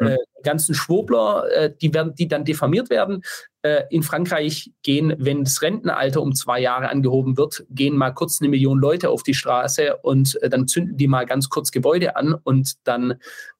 mhm. 0.00 0.06
äh, 0.08 0.16
ganzen 0.42 0.74
Schwobler, 0.74 1.44
äh, 1.52 1.72
die 1.80 1.94
werden, 1.94 2.14
die 2.16 2.26
dann 2.26 2.44
diffamiert 2.44 2.90
werden. 2.90 3.22
Äh, 3.62 3.82
in 3.90 4.02
Frankreich 4.02 4.72
gehen, 4.82 5.14
wenn 5.18 5.44
das 5.44 5.60
Rentenalter 5.60 6.22
um 6.22 6.34
zwei 6.34 6.60
Jahre 6.60 6.88
angehoben 6.88 7.36
wird, 7.36 7.66
gehen 7.68 7.94
mal 7.94 8.10
kurz 8.10 8.40
eine 8.40 8.48
Million 8.48 8.78
Leute 8.78 9.10
auf 9.10 9.22
die 9.22 9.34
Straße 9.34 9.98
und 9.98 10.40
äh, 10.42 10.48
dann 10.48 10.66
zünden 10.66 10.96
die 10.96 11.08
mal 11.08 11.26
ganz 11.26 11.50
kurz 11.50 11.70
Gebäude 11.70 12.16
an 12.16 12.32
und 12.32 12.76
dann, 12.84 13.16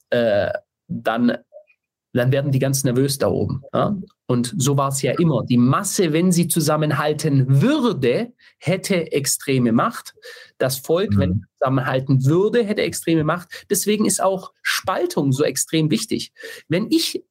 äh, 0.08 0.50
dann, 0.88 1.36
dann 2.14 2.32
werden 2.32 2.50
die 2.50 2.58
ganz 2.58 2.82
nervös 2.82 3.18
da 3.18 3.28
oben. 3.28 3.62
Ja? 3.74 3.94
Und 4.26 4.54
so 4.56 4.78
war 4.78 4.88
es 4.88 5.02
ja 5.02 5.12
immer. 5.18 5.44
Die 5.44 5.58
Masse, 5.58 6.14
wenn 6.14 6.32
sie 6.32 6.48
zusammenhalten 6.48 7.60
würde, 7.60 8.32
hätte 8.56 9.12
extreme 9.12 9.72
Macht. 9.72 10.14
Das 10.56 10.78
Volk, 10.78 11.10
mhm. 11.10 11.18
wenn 11.18 11.30
es 11.32 11.58
zusammenhalten 11.58 12.24
würde, 12.24 12.64
hätte 12.64 12.80
extreme 12.80 13.24
Macht. 13.24 13.66
Deswegen 13.68 14.06
ist 14.06 14.22
auch 14.22 14.52
Spaltung 14.62 15.32
so 15.32 15.44
extrem 15.44 15.90
wichtig. 15.90 16.32
Wenn 16.68 16.86
ich 16.90 17.22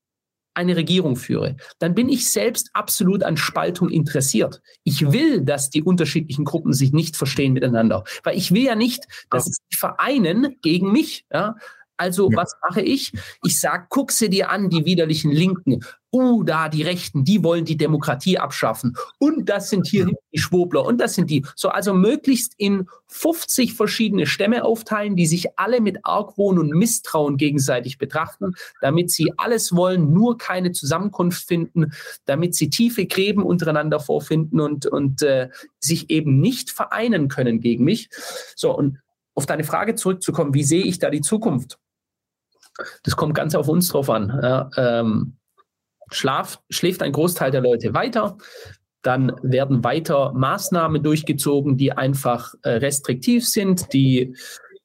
eine 0.53 0.75
Regierung 0.75 1.15
führe, 1.15 1.55
dann 1.79 1.95
bin 1.95 2.09
ich 2.09 2.29
selbst 2.29 2.69
absolut 2.73 3.23
an 3.23 3.37
Spaltung 3.37 3.89
interessiert. 3.89 4.61
Ich 4.83 5.11
will, 5.11 5.41
dass 5.41 5.69
die 5.69 5.83
unterschiedlichen 5.83 6.45
Gruppen 6.45 6.73
sich 6.73 6.91
nicht 6.91 7.15
verstehen 7.15 7.53
miteinander, 7.53 8.03
weil 8.23 8.37
ich 8.37 8.51
will 8.51 8.63
ja 8.63 8.75
nicht, 8.75 9.05
dass 9.29 9.45
sie 9.45 9.53
sich 9.53 9.79
vereinen 9.79 10.57
gegen 10.61 10.91
mich. 10.91 11.25
Ja? 11.31 11.55
Also 11.99 12.31
ja. 12.31 12.37
was 12.37 12.55
mache 12.67 12.81
ich? 12.81 13.11
Ich 13.43 13.59
sage, 13.59 13.85
guck 13.89 14.11
sie 14.11 14.29
dir 14.29 14.49
an, 14.49 14.69
die 14.69 14.85
widerlichen 14.85 15.31
Linken. 15.31 15.83
Uh, 16.11 16.43
da 16.43 16.69
die 16.69 16.81
Rechten, 16.81 17.23
die 17.23 17.43
wollen 17.43 17.65
die 17.65 17.77
Demokratie 17.77 18.39
abschaffen. 18.39 18.97
Und 19.19 19.47
das 19.47 19.69
sind 19.69 19.85
hier 19.85 20.07
die 20.33 20.39
Schwobler 20.39 20.83
und 20.83 20.99
das 20.99 21.13
sind 21.13 21.29
die. 21.29 21.45
So, 21.55 21.69
also 21.69 21.93
möglichst 21.93 22.55
in 22.57 22.87
50 23.09 23.75
verschiedene 23.75 24.25
Stämme 24.25 24.63
aufteilen, 24.63 25.15
die 25.15 25.27
sich 25.27 25.59
alle 25.59 25.81
mit 25.81 25.99
Argwohn 26.03 26.57
und 26.57 26.71
Misstrauen 26.71 27.37
gegenseitig 27.37 27.99
betrachten, 27.99 28.53
damit 28.81 29.11
sie 29.11 29.31
alles 29.37 29.75
wollen, 29.75 30.11
nur 30.11 30.39
keine 30.39 30.71
Zusammenkunft 30.71 31.47
finden, 31.47 31.91
damit 32.25 32.55
sie 32.55 32.71
tiefe 32.71 33.05
Gräben 33.05 33.43
untereinander 33.43 33.99
vorfinden 33.99 34.61
und, 34.61 34.87
und 34.87 35.21
äh, 35.21 35.49
sich 35.79 36.09
eben 36.09 36.39
nicht 36.39 36.71
vereinen 36.71 37.27
können 37.27 37.59
gegen 37.59 37.83
mich. 37.83 38.09
So, 38.55 38.75
und 38.75 38.99
auf 39.35 39.45
deine 39.45 39.63
Frage 39.63 39.95
zurückzukommen, 39.95 40.53
wie 40.53 40.63
sehe 40.63 40.83
ich 40.83 40.97
da 40.97 41.09
die 41.09 41.21
Zukunft? 41.21 41.77
Das 43.03 43.15
kommt 43.15 43.35
ganz 43.35 43.55
auf 43.55 43.67
uns 43.67 43.89
drauf 43.89 44.09
an. 44.09 44.39
Ja, 44.41 44.69
ähm, 44.77 45.37
Schlaf, 46.11 46.59
schläft 46.69 47.03
ein 47.03 47.11
Großteil 47.11 47.51
der 47.51 47.61
Leute 47.61 47.93
weiter, 47.93 48.37
dann 49.01 49.33
werden 49.41 49.83
weiter 49.83 50.33
Maßnahmen 50.33 51.03
durchgezogen, 51.03 51.77
die 51.77 51.91
einfach 51.93 52.53
äh, 52.63 52.71
restriktiv 52.71 53.47
sind, 53.47 53.93
die 53.93 54.35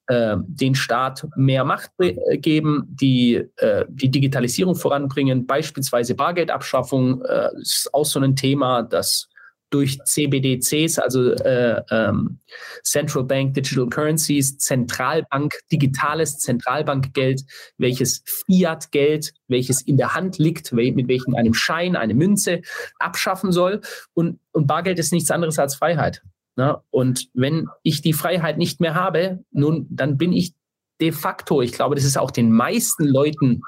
äh, 0.07 0.37
den 0.39 0.75
Staat 0.75 1.27
mehr 1.35 1.65
Macht 1.65 1.91
äh, 1.99 2.37
geben, 2.37 2.87
die 2.89 3.35
äh, 3.57 3.85
die 3.89 4.09
Digitalisierung 4.09 4.75
voranbringen, 4.75 5.45
beispielsweise 5.45 6.15
Bargeldabschaffung 6.15 7.23
äh, 7.23 7.49
ist 7.59 7.89
auch 7.93 8.05
so 8.05 8.19
ein 8.19 8.35
Thema, 8.35 8.83
das 8.83 9.27
durch 9.69 9.99
CBDCs, 10.05 10.99
also 10.99 11.31
äh, 11.31 11.81
ähm, 11.91 12.39
Central 12.83 13.23
Bank 13.23 13.53
Digital 13.53 13.87
Currencies, 13.87 14.57
Zentralbank, 14.57 15.53
digitales 15.71 16.37
Zentralbankgeld, 16.37 17.43
welches 17.77 18.23
Fiat-Geld, 18.45 19.33
welches 19.47 19.81
in 19.81 19.97
der 19.97 20.13
Hand 20.13 20.37
liegt, 20.37 20.71
mit 20.71 21.07
welchem 21.07 21.35
einem 21.35 21.53
Schein, 21.53 21.95
eine 21.95 22.13
Münze 22.13 22.61
abschaffen 22.99 23.51
soll. 23.51 23.81
Und, 24.13 24.39
und 24.51 24.67
Bargeld 24.67 24.99
ist 24.99 25.11
nichts 25.11 25.31
anderes 25.31 25.59
als 25.59 25.75
Freiheit. 25.75 26.21
Ne? 26.55 26.79
Und 26.89 27.29
wenn 27.33 27.67
ich 27.83 28.01
die 28.01 28.13
Freiheit 28.13 28.57
nicht 28.57 28.79
mehr 28.79 28.95
habe, 28.95 29.43
nun, 29.51 29.87
dann 29.89 30.17
bin 30.17 30.31
ich 30.31 30.53
de 31.01 31.11
facto, 31.11 31.61
ich 31.61 31.73
glaube, 31.73 31.95
das 31.95 32.05
ist 32.05 32.17
auch 32.17 32.31
den 32.31 32.51
meisten 32.51 33.05
Leuten, 33.05 33.61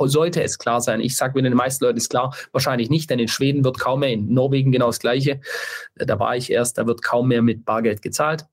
sollte 0.00 0.42
es 0.42 0.58
klar 0.58 0.80
sein. 0.80 1.00
Ich 1.00 1.16
sage, 1.16 1.34
wenn 1.34 1.44
den 1.44 1.54
meisten 1.54 1.84
Leuten 1.84 1.98
ist 1.98 2.10
klar, 2.10 2.34
wahrscheinlich 2.52 2.90
nicht, 2.90 3.08
denn 3.10 3.18
in 3.18 3.28
Schweden 3.28 3.64
wird 3.64 3.78
kaum 3.78 4.00
mehr, 4.00 4.10
in 4.10 4.32
Norwegen 4.32 4.72
genau 4.72 4.86
das 4.86 4.98
Gleiche. 4.98 5.40
Äh, 5.94 6.06
da 6.06 6.18
war 6.18 6.36
ich 6.36 6.50
erst, 6.50 6.78
da 6.78 6.86
wird 6.86 7.02
kaum 7.02 7.28
mehr 7.28 7.42
mit 7.42 7.64
Bargeld 7.64 8.02
gezahlt. 8.02 8.46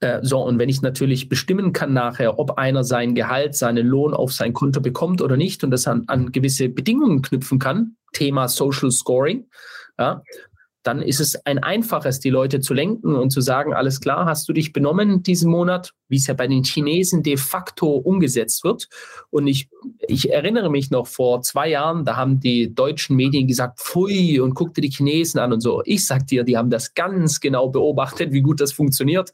Äh, 0.00 0.20
so, 0.22 0.40
und 0.40 0.58
wenn 0.58 0.68
ich 0.68 0.82
natürlich 0.82 1.28
bestimmen 1.28 1.72
kann 1.72 1.92
nachher, 1.92 2.38
ob 2.38 2.58
einer 2.58 2.84
sein 2.84 3.14
Gehalt, 3.14 3.56
seinen 3.56 3.86
Lohn 3.86 4.14
auf 4.14 4.32
sein 4.32 4.52
Konto 4.52 4.80
bekommt 4.80 5.22
oder 5.22 5.36
nicht 5.36 5.64
und 5.64 5.70
das 5.70 5.86
an, 5.88 6.04
an 6.06 6.32
gewisse 6.32 6.68
Bedingungen 6.68 7.22
knüpfen 7.22 7.58
kann, 7.58 7.96
Thema 8.12 8.48
Social 8.48 8.90
Scoring, 8.90 9.46
ja, 9.98 10.22
dann 10.82 11.02
ist 11.02 11.20
es 11.20 11.44
ein 11.44 11.58
einfaches, 11.58 12.20
die 12.20 12.30
Leute 12.30 12.60
zu 12.60 12.72
lenken 12.72 13.14
und 13.14 13.30
zu 13.30 13.40
sagen, 13.40 13.74
alles 13.74 14.00
klar, 14.00 14.26
hast 14.26 14.48
du 14.48 14.52
dich 14.52 14.72
benommen 14.72 15.22
diesen 15.22 15.50
Monat, 15.50 15.92
wie 16.08 16.16
es 16.16 16.26
ja 16.26 16.34
bei 16.34 16.46
den 16.46 16.62
Chinesen 16.62 17.22
de 17.22 17.36
facto 17.36 17.96
umgesetzt 17.96 18.64
wird. 18.64 18.88
Und 19.30 19.48
ich, 19.48 19.68
ich 20.06 20.32
erinnere 20.32 20.70
mich 20.70 20.90
noch 20.90 21.06
vor 21.06 21.42
zwei 21.42 21.68
Jahren, 21.68 22.04
da 22.04 22.16
haben 22.16 22.40
die 22.40 22.74
deutschen 22.74 23.16
Medien 23.16 23.46
gesagt, 23.46 23.80
pfui, 23.80 24.40
und 24.40 24.54
guckte 24.54 24.80
die 24.80 24.90
Chinesen 24.90 25.40
an 25.40 25.52
und 25.52 25.60
so. 25.60 25.82
Ich 25.84 26.06
sag 26.06 26.26
dir, 26.26 26.44
die 26.44 26.56
haben 26.56 26.70
das 26.70 26.94
ganz 26.94 27.40
genau 27.40 27.68
beobachtet, 27.68 28.32
wie 28.32 28.42
gut 28.42 28.60
das 28.60 28.72
funktioniert 28.72 29.30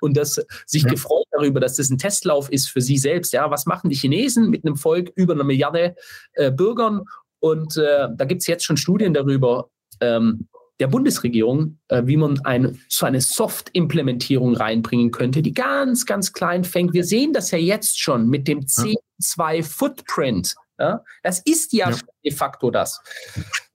und 0.00 0.16
das 0.16 0.40
sich 0.66 0.84
ja. 0.84 0.90
gefreut 0.90 1.26
darüber, 1.32 1.60
dass 1.60 1.76
das 1.76 1.90
ein 1.90 1.98
Testlauf 1.98 2.50
ist 2.50 2.70
für 2.70 2.80
sie 2.80 2.98
selbst. 2.98 3.32
Ja, 3.32 3.50
was 3.50 3.66
machen 3.66 3.90
die 3.90 3.96
Chinesen 3.96 4.48
mit 4.48 4.64
einem 4.64 4.76
Volk 4.76 5.10
über 5.16 5.34
einer 5.34 5.44
Milliarde 5.44 5.96
äh, 6.34 6.50
Bürgern? 6.50 7.02
Und 7.40 7.76
äh, 7.76 8.08
da 8.14 8.24
gibt 8.24 8.40
es 8.40 8.46
jetzt 8.46 8.64
schon 8.64 8.76
Studien 8.76 9.12
darüber, 9.12 9.68
ähm, 10.00 10.48
der 10.80 10.88
Bundesregierung, 10.88 11.78
äh, 11.88 12.02
wie 12.06 12.16
man 12.16 12.40
ein, 12.44 12.80
so 12.88 13.06
eine 13.06 13.20
Soft-Implementierung 13.20 14.56
reinbringen 14.56 15.12
könnte, 15.12 15.42
die 15.42 15.52
ganz, 15.54 16.04
ganz 16.06 16.32
klein 16.32 16.64
fängt. 16.64 16.92
Wir 16.92 17.04
sehen 17.04 17.32
das 17.32 17.50
ja 17.52 17.58
jetzt 17.58 18.00
schon 18.00 18.28
mit 18.28 18.48
dem 18.48 18.60
C2-Footprint. 18.60 20.56
Ja? 20.78 21.04
Das 21.22 21.40
ist 21.44 21.72
ja, 21.72 21.90
ja, 21.90 21.96
de 22.24 22.32
facto 22.32 22.70
das. 22.70 23.00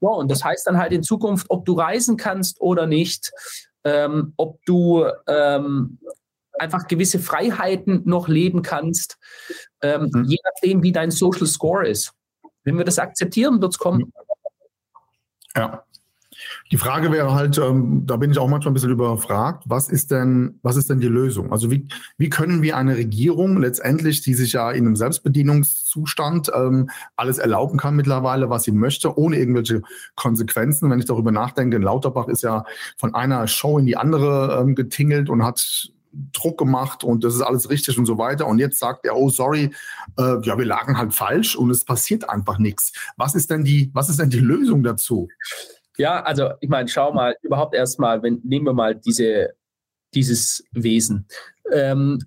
Ja, 0.01 0.09
und 0.09 0.29
das 0.29 0.43
heißt 0.43 0.67
dann 0.67 0.77
halt 0.77 0.91
in 0.91 1.03
Zukunft, 1.03 1.45
ob 1.49 1.65
du 1.65 1.73
reisen 1.73 2.17
kannst 2.17 2.59
oder 2.59 2.85
nicht, 2.85 3.31
ähm, 3.85 4.33
ob 4.35 4.59
du 4.65 5.05
ähm, 5.27 5.99
einfach 6.53 6.87
gewisse 6.87 7.19
Freiheiten 7.19 8.01
noch 8.05 8.27
leben 8.27 8.61
kannst, 8.61 9.17
ähm, 9.81 10.09
mhm. 10.13 10.25
je 10.25 10.37
nachdem, 10.43 10.83
wie 10.83 10.91
dein 10.91 11.11
Social 11.11 11.47
Score 11.47 11.87
ist. 11.87 12.13
Wenn 12.63 12.77
wir 12.77 12.83
das 12.83 12.99
akzeptieren, 12.99 13.61
wird 13.61 13.71
es 13.71 13.79
kommen. 13.79 14.11
Ja. 15.55 15.85
Die 16.71 16.77
Frage 16.77 17.11
wäre 17.11 17.33
halt, 17.33 17.57
ähm, 17.57 18.03
da 18.05 18.17
bin 18.17 18.29
ich 18.29 18.37
auch 18.37 18.47
manchmal 18.47 18.71
ein 18.71 18.73
bisschen 18.75 18.91
überfragt, 18.91 19.63
was 19.65 19.89
ist 19.89 20.11
denn, 20.11 20.59
was 20.61 20.75
ist 20.75 20.89
denn 20.89 20.99
die 20.99 21.07
Lösung? 21.07 21.51
Also 21.51 21.71
wie, 21.71 21.87
wie 22.17 22.29
können 22.29 22.61
wir 22.61 22.77
eine 22.77 22.95
Regierung 22.95 23.57
letztendlich, 23.57 24.21
die 24.21 24.35
sich 24.35 24.53
ja 24.53 24.69
in 24.69 24.85
einem 24.85 24.95
Selbstbedienungszustand 24.95 26.51
ähm, 26.53 26.91
alles 27.15 27.39
erlauben 27.39 27.79
kann 27.79 27.95
mittlerweile, 27.95 28.51
was 28.51 28.63
sie 28.63 28.71
möchte, 28.71 29.17
ohne 29.17 29.37
irgendwelche 29.37 29.81
Konsequenzen, 30.15 30.91
wenn 30.91 30.99
ich 30.99 31.05
darüber 31.05 31.31
nachdenke, 31.31 31.79
Lauterbach 31.79 32.27
ist 32.27 32.43
ja 32.43 32.63
von 32.97 33.15
einer 33.15 33.47
Show 33.47 33.79
in 33.79 33.87
die 33.87 33.97
andere 33.97 34.59
ähm, 34.61 34.75
getingelt 34.75 35.29
und 35.29 35.43
hat 35.43 35.91
Druck 36.33 36.57
gemacht 36.57 37.03
und 37.03 37.23
das 37.23 37.35
ist 37.35 37.41
alles 37.41 37.69
richtig 37.69 37.97
und 37.97 38.05
so 38.05 38.17
weiter. 38.19 38.47
Und 38.47 38.59
jetzt 38.59 38.79
sagt 38.79 39.05
er, 39.05 39.15
oh 39.15 39.29
sorry, 39.29 39.71
äh, 40.17 40.39
ja, 40.43 40.57
wir 40.57 40.65
lagen 40.65 40.97
halt 40.97 41.13
falsch 41.13 41.55
und 41.55 41.69
es 41.71 41.83
passiert 41.83 42.29
einfach 42.29 42.59
nichts. 42.59 42.93
Was 43.17 43.35
ist 43.35 43.49
denn 43.49 43.63
die, 43.63 43.89
was 43.93 44.09
ist 44.09 44.19
denn 44.19 44.29
die 44.29 44.39
Lösung 44.39 44.83
dazu? 44.83 45.27
Ja, 45.99 46.23
also 46.23 46.51
ich 46.61 46.69
meine, 46.69 46.87
schau 46.87 47.11
mal, 47.11 47.35
überhaupt 47.41 47.75
erstmal, 47.75 48.23
wenn, 48.23 48.39
nehmen 48.45 48.65
wir 48.65 48.73
mal 48.73 48.95
diese, 48.95 49.49
dieses 50.13 50.63
Wesen. 50.71 51.27
Ähm, 51.73 52.19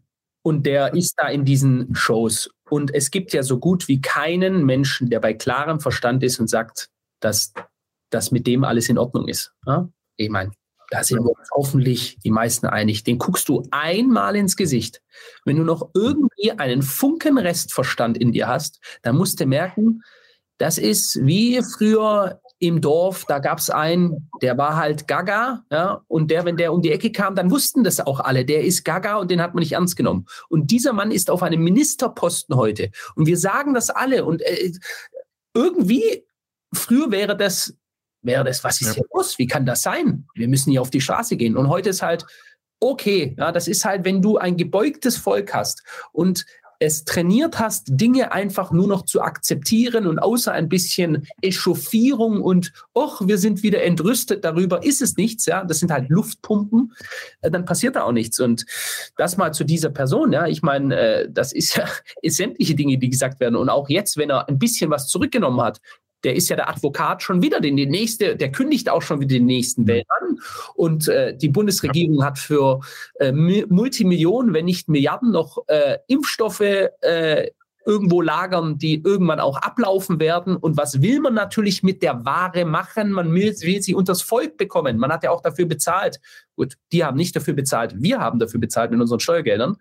und 0.43 0.67
der 0.67 0.93
ist 0.93 1.15
da 1.17 1.29
in 1.29 1.47
diesen 1.47 1.95
Shows. 1.95 2.51
Und 2.69 2.95
es 2.95 3.11
gibt 3.11 3.33
ja 3.33 3.43
so 3.43 3.59
gut 3.59 3.89
wie 3.89 4.03
keinen 4.03 4.67
Menschen, 4.67 5.09
der 5.09 5.21
bei 5.21 5.33
klarem 5.33 5.81
Verstand 5.81 6.23
ist 6.23 6.39
und 6.39 6.49
sagt, 6.49 6.91
dass 7.21 7.55
das 8.11 8.31
mit 8.31 8.47
dem 8.47 8.63
alles 8.65 8.91
in 8.91 8.99
Ordnung 8.99 9.27
ist. 9.27 9.53
Ja? 9.67 9.89
Ich 10.17 10.29
meine, 10.29 10.53
da 10.91 11.03
sind 11.03 11.25
wir 11.25 11.31
uns 11.31 11.49
hoffentlich 11.55 12.19
die 12.19 12.31
meisten 12.31 12.67
einig. 12.67 13.05
Den 13.05 13.17
guckst 13.17 13.49
du 13.49 13.63
einmal 13.71 14.37
ins 14.37 14.55
Gesicht. 14.55 15.01
Wenn 15.47 15.57
du 15.57 15.65
noch 15.65 15.89
irgendwie 15.95 16.53
einen 16.53 16.83
Funken 16.83 17.39
Restverstand 17.39 18.19
in 18.19 18.33
dir 18.33 18.49
hast, 18.49 18.81
dann 19.01 19.17
musst 19.17 19.41
du 19.41 19.47
merken, 19.47 20.03
das 20.59 20.77
ist 20.77 21.19
wie 21.25 21.63
früher 21.63 22.43
im 22.63 22.81
Dorf, 22.81 23.25
da 23.27 23.41
gab 23.41 23.59
es 23.59 23.71
einen, 23.71 24.31
der 24.41 24.57
war 24.57 24.77
halt 24.77 25.09
Gaga, 25.09 25.65
ja, 25.69 26.01
und 26.07 26.31
der, 26.31 26.45
wenn 26.45 26.57
der 26.57 26.73
um 26.73 26.81
die 26.81 26.93
Ecke 26.93 27.11
kam, 27.11 27.35
dann 27.35 27.51
wussten 27.51 27.83
das 27.83 27.99
auch 27.99 28.21
alle, 28.21 28.45
der 28.45 28.63
ist 28.63 28.85
Gaga 28.85 29.17
und 29.17 29.33
den 29.33 29.43
hat 29.43 29.53
man 29.53 29.63
nicht 29.63 29.73
ernst 29.73 29.97
genommen. 29.97 30.27
Und 30.49 30.71
dieser 30.71 30.93
Mann 30.93 31.11
ist 31.11 31.29
auf 31.29 31.43
einem 31.43 31.61
Ministerposten 31.65 32.55
heute. 32.55 32.93
Und 33.17 33.27
wir 33.27 33.37
sagen 33.37 33.75
das 33.75 33.91
alle. 33.91 34.25
Und 34.25 34.43
äh, 34.43 34.71
irgendwie, 35.55 36.25
früher 36.73 37.11
wäre 37.11 37.37
das, 37.37 37.75
wäre 38.23 38.45
das, 38.45 38.63
was 38.63 38.81
ist 38.81 38.95
hier 38.95 39.05
los? 39.13 39.41
Wie 39.41 39.49
kann 39.49 39.67
das 39.67 39.83
sein? 39.83 40.29
Wir 40.37 40.47
müssen 40.47 40.71
hier 40.71 40.83
auf 40.83 40.91
die 40.91 41.01
Straße 41.01 41.37
gehen. 41.37 41.57
Und 41.57 41.69
heute 41.69 41.91
ist 41.91 42.03
halt, 42.03 42.25
okay, 42.79 43.35
ja, 43.37 43.51
das 43.51 43.67
ist 43.67 43.85
halt, 43.85 44.05
wenn 44.05 44.23
du 44.23 44.39
ein 44.39 44.57
gebeugtes 44.57 45.17
Volk 45.17 45.53
hast 45.53 45.83
und 46.13 46.47
es 46.83 47.05
trainiert 47.05 47.61
hast, 47.61 47.85
Dinge 47.91 48.33
einfach 48.33 48.73
nur 48.73 48.89
noch 48.89 49.03
zu 49.03 49.23
akzeptieren 49.23 50.09
und 50.09 50.19
außer 50.19 50.51
ein 50.51 50.69
bisschen 50.69 51.29
Echauffierung 51.41 52.43
und, 52.43 52.73
ach, 52.95 53.21
wir 53.25 53.39
sind 53.39 53.63
wieder 53.63 53.85
entrüstet 53.85 54.45
darüber, 54.45 54.85
ist 54.85 55.01
es 55.01 55.17
nichts, 55.17 55.47
ja, 55.47 55.65
das 55.65 55.79
sind 55.79 55.93
halt 55.93 56.09
Luftpumpen, 56.11 56.93
äh, 57.41 57.51
dann 57.53 57.65
passiert 57.65 57.95
da 57.95 58.03
auch 58.03 58.13
nichts. 58.13 58.41
Und 58.41 58.67
das 59.17 59.37
mal 59.37 59.53
zu 59.55 59.63
dieser 59.63 59.91
Person, 59.91 60.33
ja, 60.33 60.49
ich 60.49 60.63
meine, 60.63 60.99
äh, 60.99 61.29
das 61.31 61.53
ist 61.53 61.77
ja 61.77 61.87
sämtliche 62.29 62.75
Dinge, 62.75 62.99
die 62.99 63.11
gesagt 63.11 63.39
werden. 63.39 63.55
Und 63.55 63.69
auch 63.69 63.89
jetzt, 63.89 64.17
wenn 64.17 64.31
er 64.31 64.49
ein 64.49 64.59
bisschen 64.59 64.91
was 64.91 65.07
zurückgenommen 65.07 65.61
hat, 65.61 65.81
der 66.25 66.37
ist 66.37 66.49
ja 66.49 66.57
der 66.57 66.69
Advokat 66.69 67.23
schon 67.23 67.43
wieder, 67.43 67.61
den 67.61 67.77
die 67.77 67.87
nächste, 67.87 68.37
der 68.37 68.53
kündigt 68.53 68.89
auch 68.89 69.03
schon 69.03 69.21
wieder 69.21 69.35
den 69.35 69.47
nächsten 69.47 69.87
Welt 69.87 70.07
an. 70.21 70.39
Und 70.75 71.09
äh, 71.09 71.37
die 71.37 71.49
Bundesregierung 71.49 72.25
hat 72.25 72.39
für 72.39 72.81
äh, 73.19 73.33
Multimillionen, 73.33 74.55
wenn 74.55 74.65
nicht 74.65 74.89
Milliarden, 74.89 75.33
noch 75.33 75.59
äh, 75.69 75.99
Impfstoffe 76.07 76.61
äh, 76.61 77.51
irgendwo 77.85 78.21
lagern, 78.21 78.79
die 78.79 79.03
irgendwann 79.03 79.41
auch 79.41 79.57
ablaufen 79.57 80.21
werden. 80.21 80.57
Und 80.57 80.77
was 80.77 81.03
will 81.03 81.21
man 81.21 81.35
natürlich 81.35 81.83
mit 81.83 82.03
der 82.03 82.25
Ware 82.25 82.65
machen? 82.65 83.11
Man 83.11 83.35
will, 83.35 83.55
will 83.61 83.83
sie 83.83 83.95
unters 83.95 84.23
Volk 84.23 84.57
bekommen. 84.57 84.99
Man 84.99 85.13
hat 85.13 85.25
ja 85.25 85.31
auch 85.31 85.41
dafür 85.43 85.67
bezahlt. 85.67 86.21
Gut, 86.57 86.75
die 86.93 87.05
haben 87.05 87.17
nicht 87.17 87.35
dafür 87.35 87.55
bezahlt. 87.55 87.95
Wir 87.99 88.21
haben 88.21 88.39
dafür 88.39 88.61
bezahlt 88.61 88.91
mit 88.91 89.01
unseren 89.01 89.21
Steuergeldern. 89.21 89.77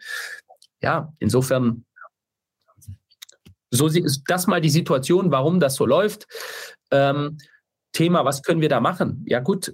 Ja, 0.82 1.14
insofern 1.20 1.86
So 3.72 3.88
ist 3.88 4.24
das 4.28 4.48
mal 4.48 4.62
die 4.62 4.70
Situation, 4.70 5.32
warum 5.32 5.60
das 5.60 5.76
so 5.76 5.86
läuft. 5.86 6.28
Ähm, 6.92 7.38
Thema, 7.94 8.26
was 8.26 8.44
können 8.44 8.62
wir 8.62 8.70
da 8.70 8.80
machen? 8.80 9.24
Ja 9.28 9.40
gut, 9.40 9.74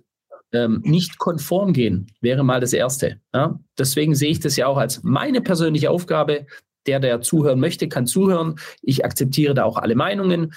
ähm, 0.54 0.82
nicht 0.84 1.18
konform 1.18 1.74
gehen 1.74 2.12
wäre 2.22 2.44
mal 2.44 2.62
das 2.62 2.74
Erste. 2.74 3.20
Ja? 3.34 3.60
Deswegen 3.78 4.16
sehe 4.16 4.32
ich 4.32 4.40
das 4.40 4.56
ja 4.56 4.68
auch 4.68 4.78
als 4.78 5.04
meine 5.04 5.42
persönliche 5.42 5.92
Aufgabe. 5.92 6.46
Der, 6.86 7.02
der 7.02 7.20
zuhören 7.20 7.60
möchte, 7.60 7.90
kann 7.90 8.08
zuhören. 8.08 8.56
Ich 8.82 9.04
akzeptiere 9.04 9.54
da 9.54 9.66
auch 9.66 9.78
alle 9.78 9.96
Meinungen. 9.96 10.54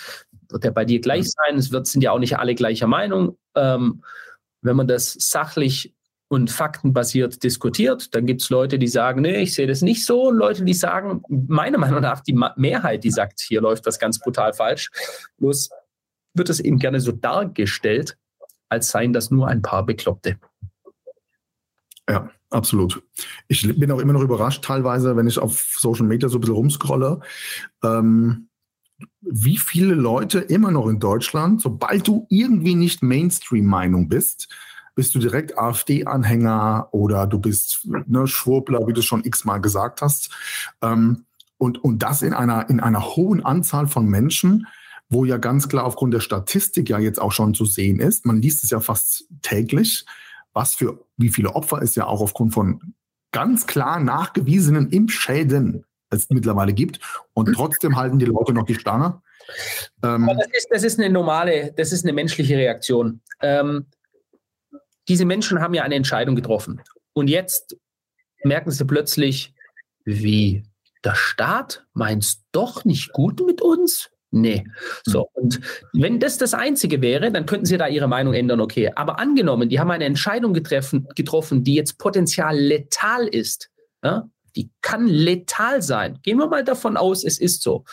Wird 0.49 0.65
ja 0.65 0.71
bei 0.71 0.85
dir 0.85 1.01
gleich 1.01 1.29
sein. 1.29 1.59
Es 1.59 1.73
wird, 1.73 1.89
sind 1.89 2.03
ja 2.03 2.13
auch 2.13 2.21
nicht 2.21 2.39
alle 2.39 2.55
gleicher 2.55 2.87
Meinung. 2.87 3.37
Ähm, 3.57 4.05
wenn 4.63 4.77
man 4.77 4.87
das 4.87 5.15
sachlich 5.19 5.93
und 6.31 6.49
faktenbasiert 6.49 7.43
diskutiert. 7.43 8.15
Dann 8.15 8.25
gibt 8.25 8.41
es 8.41 8.51
Leute, 8.51 8.79
die 8.79 8.87
sagen, 8.87 9.23
nee, 9.23 9.43
ich 9.43 9.53
sehe 9.53 9.67
das 9.67 9.83
nicht 9.83 10.05
so. 10.07 10.29
Und 10.29 10.37
Leute, 10.37 10.65
die 10.65 10.75
sagen, 10.75 11.25
meiner 11.29 11.77
Meinung 11.77 12.01
nach, 12.01 12.21
die 12.21 12.39
Mehrheit, 12.57 13.03
die 13.03 13.11
sagt, 13.11 13.41
hier 13.41 13.61
läuft 13.61 13.85
was 13.85 13.99
ganz 13.99 14.21
brutal 14.21 14.53
falsch. 14.53 14.91
Bloß 15.39 15.71
wird 16.35 16.49
es 16.49 16.61
eben 16.61 16.79
gerne 16.79 17.01
so 17.01 17.11
dargestellt, 17.11 18.17
als 18.69 18.91
seien 18.91 19.13
das 19.13 19.33
nur 19.33 19.49
ein 19.49 19.61
paar 19.61 19.85
Bekloppte. 19.85 20.39
Ja, 22.09 22.31
absolut. 22.51 23.03
Ich 23.49 23.67
bin 23.77 23.91
auch 23.91 23.99
immer 23.99 24.13
noch 24.13 24.23
überrascht, 24.23 24.65
teilweise, 24.65 25.17
wenn 25.17 25.27
ich 25.27 25.41
auf 25.41 25.61
Social 25.81 26.07
Media 26.07 26.29
so 26.29 26.39
ein 26.39 26.43
bisschen 26.43 26.55
rumscrolle, 26.55 27.21
ähm, 27.83 28.49
wie 29.21 29.59
viele 29.59 29.95
Leute 29.95 30.39
immer 30.39 30.71
noch 30.71 30.87
in 30.87 31.01
Deutschland, 31.01 31.61
sobald 31.61 32.07
du 32.07 32.29
irgendwie 32.31 32.77
nicht 32.77 33.03
Mainstream-Meinung 33.03 34.09
bist, 34.09 34.49
bist 34.95 35.15
du 35.15 35.19
direkt 35.19 35.57
AfD-Anhänger 35.59 36.89
oder 36.93 37.27
du 37.27 37.39
bist 37.39 37.81
ne, 37.85 38.27
Schwurbler, 38.27 38.87
wie 38.87 38.93
du 38.93 39.03
schon 39.03 39.25
x-mal 39.25 39.59
gesagt 39.59 40.03
hast. 40.03 40.31
Ähm, 40.83 41.25
und, 41.59 41.83
und 41.83 42.03
das 42.03 42.23
in 42.23 42.33
einer, 42.33 42.71
in 42.71 42.81
einer 42.81 43.17
hohen 43.17 43.45
Anzahl 43.45 43.87
von 43.87 44.07
Menschen, 44.07 44.67
wo 45.11 45.25
ja 45.25 45.37
ganz 45.37 45.69
klar 45.69 45.85
aufgrund 45.85 46.15
der 46.15 46.21
Statistik 46.21 46.89
ja 46.89 46.99
jetzt 46.99 47.21
auch 47.21 47.33
schon 47.33 47.53
zu 47.53 47.67
sehen 47.67 48.01
ist, 48.01 48.25
man 48.25 48.41
liest 48.41 48.65
es 48.65 48.71
ja 48.71 48.81
fast 48.81 49.27
täglich, 49.43 50.07
was 50.53 50.75
für 50.75 51.05
wie 51.17 51.29
viele 51.29 51.55
Opfer 51.55 51.83
es 51.83 51.95
ja 51.95 52.07
auch 52.07 52.21
aufgrund 52.21 52.55
von 52.55 52.95
ganz 53.33 53.67
klar 53.67 54.01
nachgewiesenen 54.01 54.91
Impfschäden 54.91 55.85
es 56.11 56.31
mittlerweile 56.31 56.73
gibt. 56.73 57.01
Und 57.35 57.53
trotzdem 57.53 57.97
halten 57.97 58.19
die 58.19 58.27
Leute 58.27 58.53
noch 58.53 58.65
die 58.65 58.75
Stange. 58.75 59.21
Ähm, 60.03 60.29
das, 60.37 60.47
ist, 60.53 60.69
das 60.71 60.83
ist 60.83 60.99
eine 60.99 61.11
normale, 61.11 61.73
das 61.77 61.93
ist 61.93 62.05
eine 62.05 62.13
menschliche 62.13 62.57
Reaktion. 62.57 63.21
Ähm, 63.43 63.87
diese 65.11 65.25
Menschen 65.25 65.61
haben 65.61 65.75
ja 65.75 65.83
eine 65.83 65.97
Entscheidung 65.97 66.37
getroffen. 66.37 66.81
Und 67.15 67.29
jetzt 67.29 67.77
merken 68.45 68.71
sie 68.71 68.85
plötzlich, 68.85 69.53
wie 70.05 70.63
der 71.05 71.17
Staat 71.17 71.85
meint 71.95 72.37
doch 72.53 72.85
nicht 72.85 73.13
gut 73.13 73.45
mit 73.45 73.61
uns? 73.61 74.09
Nee. 74.31 74.65
So, 75.05 75.23
hm. 75.23 75.43
und 75.43 75.61
wenn 75.93 76.21
das 76.21 76.39
das 76.39 76.55
Einzige 76.55 77.03
wäre, 77.03 77.33
dann 77.33 77.45
könnten 77.45 77.67
sie 77.67 77.77
da 77.77 77.89
ihre 77.89 78.07
Meinung 78.07 78.35
ändern, 78.35 78.61
okay. 78.61 78.93
Aber 78.95 79.19
angenommen, 79.19 79.69
die 79.69 79.81
haben 79.81 79.91
eine 79.91 80.05
Entscheidung 80.05 80.55
getreffen, 80.55 81.09
getroffen, 81.17 81.65
die 81.65 81.75
jetzt 81.75 81.99
potenziell 81.99 82.57
letal 82.57 83.27
ist, 83.27 83.69
ja? 84.05 84.31
die 84.55 84.71
kann 84.81 85.09
letal 85.09 85.83
sein. 85.83 86.21
Gehen 86.23 86.39
wir 86.39 86.47
mal 86.47 86.63
davon 86.63 86.97
aus, 86.97 87.25
es 87.25 87.41
ist 87.41 87.63
so. 87.63 87.85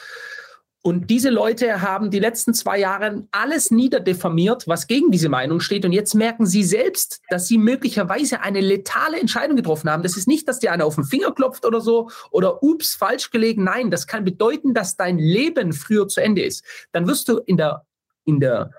Und 0.88 1.10
diese 1.10 1.30
Leute 1.30 1.82
haben 1.82 2.12
die 2.12 2.20
letzten 2.20 2.54
zwei 2.54 2.80
Jahre 2.80 3.28
alles 3.32 3.72
niederdefamiert, 3.72 4.70
was 4.70 4.88
gegen 4.88 5.12
diese 5.12 5.28
Meinung 5.28 5.60
steht. 5.60 5.84
Und 5.84 5.92
jetzt 5.92 6.16
merken 6.16 6.46
sie 6.46 6.64
selbst, 6.64 7.20
dass 7.30 7.46
sie 7.46 7.58
möglicherweise 7.58 8.40
eine 8.40 8.62
letale 8.62 9.20
Entscheidung 9.20 9.58
getroffen 9.58 9.90
haben. 9.90 10.02
Das 10.02 10.16
ist 10.16 10.30
nicht, 10.30 10.48
dass 10.48 10.60
dir 10.60 10.72
einer 10.72 10.86
auf 10.86 10.96
den 10.96 11.04
Finger 11.04 11.34
klopft 11.34 11.66
oder 11.66 11.82
so 11.82 12.10
oder 12.32 12.64
ups, 12.64 12.96
falsch 12.96 13.32
gelegen. 13.32 13.66
Nein, 13.66 13.92
das 13.92 14.08
kann 14.08 14.24
bedeuten, 14.24 14.74
dass 14.74 14.96
dein 14.96 15.18
Leben 15.18 15.74
früher 15.74 16.08
zu 16.08 16.22
Ende 16.22 16.44
ist. 16.44 16.64
Dann 16.94 17.06
wirst 17.06 17.28
du 17.28 17.40
in 17.40 17.58
der, 17.58 17.86
in 18.24 18.40
der 18.40 18.72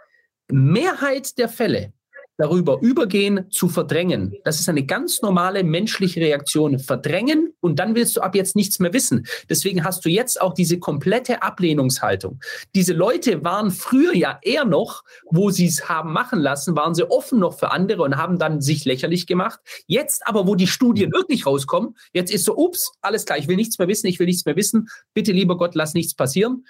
Mehrheit 0.50 1.36
der 1.36 1.50
Fälle 1.50 1.92
darüber 2.38 2.78
übergehen 2.80 3.50
zu 3.50 3.68
verdrängen. 3.68 4.34
Das 4.44 4.60
ist 4.60 4.68
eine 4.68 4.86
ganz 4.86 5.20
normale 5.22 5.64
menschliche 5.64 6.20
Reaktion. 6.20 6.78
Verdrängen 6.78 7.52
und 7.60 7.78
dann 7.80 7.94
willst 7.94 8.16
du 8.16 8.20
ab 8.20 8.34
jetzt 8.34 8.56
nichts 8.56 8.78
mehr 8.78 8.92
wissen. 8.92 9.26
Deswegen 9.50 9.84
hast 9.84 10.04
du 10.04 10.08
jetzt 10.08 10.40
auch 10.40 10.54
diese 10.54 10.78
komplette 10.78 11.42
Ablehnungshaltung. 11.42 12.40
Diese 12.74 12.94
Leute 12.94 13.44
waren 13.44 13.72
früher 13.72 14.14
ja 14.14 14.38
eher 14.42 14.64
noch, 14.64 15.02
wo 15.30 15.50
sie 15.50 15.66
es 15.66 15.88
haben 15.88 16.12
machen 16.12 16.38
lassen, 16.38 16.76
waren 16.76 16.94
sie 16.94 17.10
offen 17.10 17.40
noch 17.40 17.58
für 17.58 17.72
andere 17.72 18.02
und 18.02 18.16
haben 18.16 18.38
dann 18.38 18.60
sich 18.60 18.84
lächerlich 18.84 19.26
gemacht. 19.26 19.58
Jetzt 19.86 20.26
aber, 20.26 20.46
wo 20.46 20.54
die 20.54 20.68
Studien 20.68 21.12
wirklich 21.12 21.44
rauskommen, 21.44 21.96
jetzt 22.12 22.32
ist 22.32 22.44
so, 22.44 22.56
ups, 22.56 22.92
alles 23.00 23.24
klar, 23.24 23.38
ich 23.38 23.48
will 23.48 23.56
nichts 23.56 23.78
mehr 23.78 23.88
wissen, 23.88 24.06
ich 24.06 24.20
will 24.20 24.26
nichts 24.26 24.44
mehr 24.44 24.56
wissen. 24.56 24.88
Bitte, 25.12 25.32
lieber 25.32 25.58
Gott, 25.58 25.74
lass 25.74 25.94
nichts 25.94 26.14
passieren. 26.14 26.64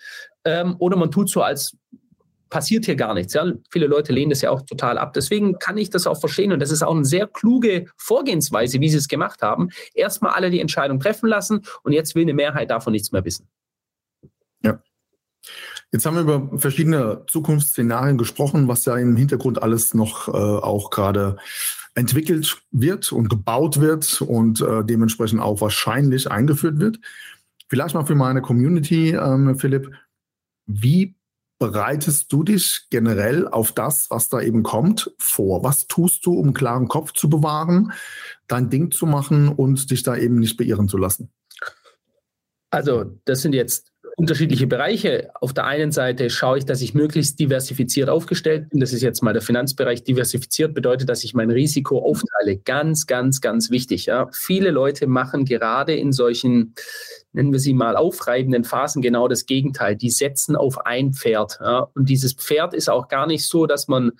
Ähm, 0.44 0.76
oder 0.78 0.96
man 0.96 1.10
tut 1.10 1.28
so, 1.28 1.42
als 1.42 1.76
passiert 2.48 2.84
hier 2.84 2.96
gar 2.96 3.14
nichts. 3.14 3.34
Ja? 3.34 3.52
Viele 3.70 3.86
Leute 3.86 4.12
lehnen 4.12 4.30
das 4.30 4.42
ja 4.42 4.50
auch 4.50 4.62
total 4.62 4.98
ab. 4.98 5.12
Deswegen 5.12 5.58
kann 5.58 5.76
ich 5.76 5.90
das 5.90 6.06
auch 6.06 6.18
verstehen 6.18 6.52
und 6.52 6.60
das 6.60 6.70
ist 6.70 6.82
auch 6.82 6.94
eine 6.94 7.04
sehr 7.04 7.26
kluge 7.26 7.86
Vorgehensweise, 7.96 8.80
wie 8.80 8.88
sie 8.88 8.98
es 8.98 9.08
gemacht 9.08 9.42
haben. 9.42 9.70
Erstmal 9.94 10.32
alle 10.32 10.50
die 10.50 10.60
Entscheidung 10.60 11.00
treffen 11.00 11.28
lassen 11.28 11.62
und 11.82 11.92
jetzt 11.92 12.14
will 12.14 12.22
eine 12.22 12.34
Mehrheit 12.34 12.70
davon 12.70 12.92
nichts 12.92 13.12
mehr 13.12 13.24
wissen. 13.24 13.48
Ja. 14.62 14.80
Jetzt 15.92 16.04
haben 16.04 16.16
wir 16.16 16.22
über 16.22 16.58
verschiedene 16.58 17.24
Zukunftsszenarien 17.28 18.18
gesprochen, 18.18 18.68
was 18.68 18.84
ja 18.84 18.96
im 18.96 19.16
Hintergrund 19.16 19.62
alles 19.62 19.94
noch 19.94 20.28
äh, 20.28 20.32
auch 20.32 20.90
gerade 20.90 21.38
entwickelt 21.94 22.58
wird 22.70 23.10
und 23.10 23.28
gebaut 23.28 23.80
wird 23.80 24.20
und 24.20 24.60
äh, 24.60 24.84
dementsprechend 24.84 25.40
auch 25.40 25.60
wahrscheinlich 25.60 26.30
eingeführt 26.30 26.78
wird. 26.78 27.00
Vielleicht 27.68 27.94
mal 27.94 28.06
für 28.06 28.14
meine 28.14 28.40
Community, 28.40 29.10
ähm, 29.10 29.58
Philipp, 29.58 29.90
wie 30.66 31.16
bereitest 31.58 32.32
du 32.32 32.44
dich 32.44 32.86
generell 32.90 33.48
auf 33.48 33.72
das, 33.72 34.10
was 34.10 34.28
da 34.28 34.40
eben 34.40 34.62
kommt, 34.62 35.12
vor? 35.18 35.64
Was 35.64 35.86
tust 35.86 36.24
du, 36.24 36.34
um 36.34 36.46
einen 36.46 36.54
klaren 36.54 36.88
Kopf 36.88 37.12
zu 37.12 37.28
bewahren, 37.28 37.92
dein 38.46 38.70
Ding 38.70 38.90
zu 38.90 39.06
machen 39.06 39.48
und 39.48 39.90
dich 39.90 40.02
da 40.02 40.16
eben 40.16 40.38
nicht 40.38 40.56
beirren 40.56 40.88
zu 40.88 40.96
lassen? 40.96 41.30
Also, 42.70 43.18
das 43.24 43.42
sind 43.42 43.54
jetzt 43.54 43.92
unterschiedliche 44.18 44.66
Bereiche. 44.66 45.30
Auf 45.40 45.54
der 45.54 45.64
einen 45.64 45.92
Seite 45.92 46.28
schaue 46.28 46.58
ich, 46.58 46.64
dass 46.64 46.82
ich 46.82 46.92
möglichst 46.92 47.38
diversifiziert 47.38 48.10
aufgestellt 48.10 48.68
bin. 48.68 48.80
Das 48.80 48.92
ist 48.92 49.00
jetzt 49.00 49.22
mal 49.22 49.32
der 49.32 49.42
Finanzbereich. 49.42 50.02
Diversifiziert 50.02 50.74
bedeutet, 50.74 51.08
dass 51.08 51.22
ich 51.22 51.34
mein 51.34 51.52
Risiko 51.52 52.00
aufteile. 52.00 52.58
Ganz, 52.58 53.06
ganz, 53.06 53.40
ganz 53.40 53.70
wichtig. 53.70 54.06
Ja. 54.06 54.28
Viele 54.32 54.72
Leute 54.72 55.06
machen 55.06 55.44
gerade 55.44 55.94
in 55.94 56.10
solchen, 56.10 56.74
nennen 57.32 57.52
wir 57.52 57.60
sie 57.60 57.74
mal, 57.74 57.96
aufreibenden 57.96 58.64
Phasen 58.64 59.02
genau 59.02 59.28
das 59.28 59.46
Gegenteil. 59.46 59.94
Die 59.94 60.10
setzen 60.10 60.56
auf 60.56 60.84
ein 60.84 61.12
Pferd. 61.12 61.58
Ja. 61.60 61.88
Und 61.94 62.08
dieses 62.08 62.32
Pferd 62.32 62.74
ist 62.74 62.90
auch 62.90 63.06
gar 63.06 63.28
nicht 63.28 63.46
so, 63.46 63.66
dass 63.66 63.86
man 63.86 64.10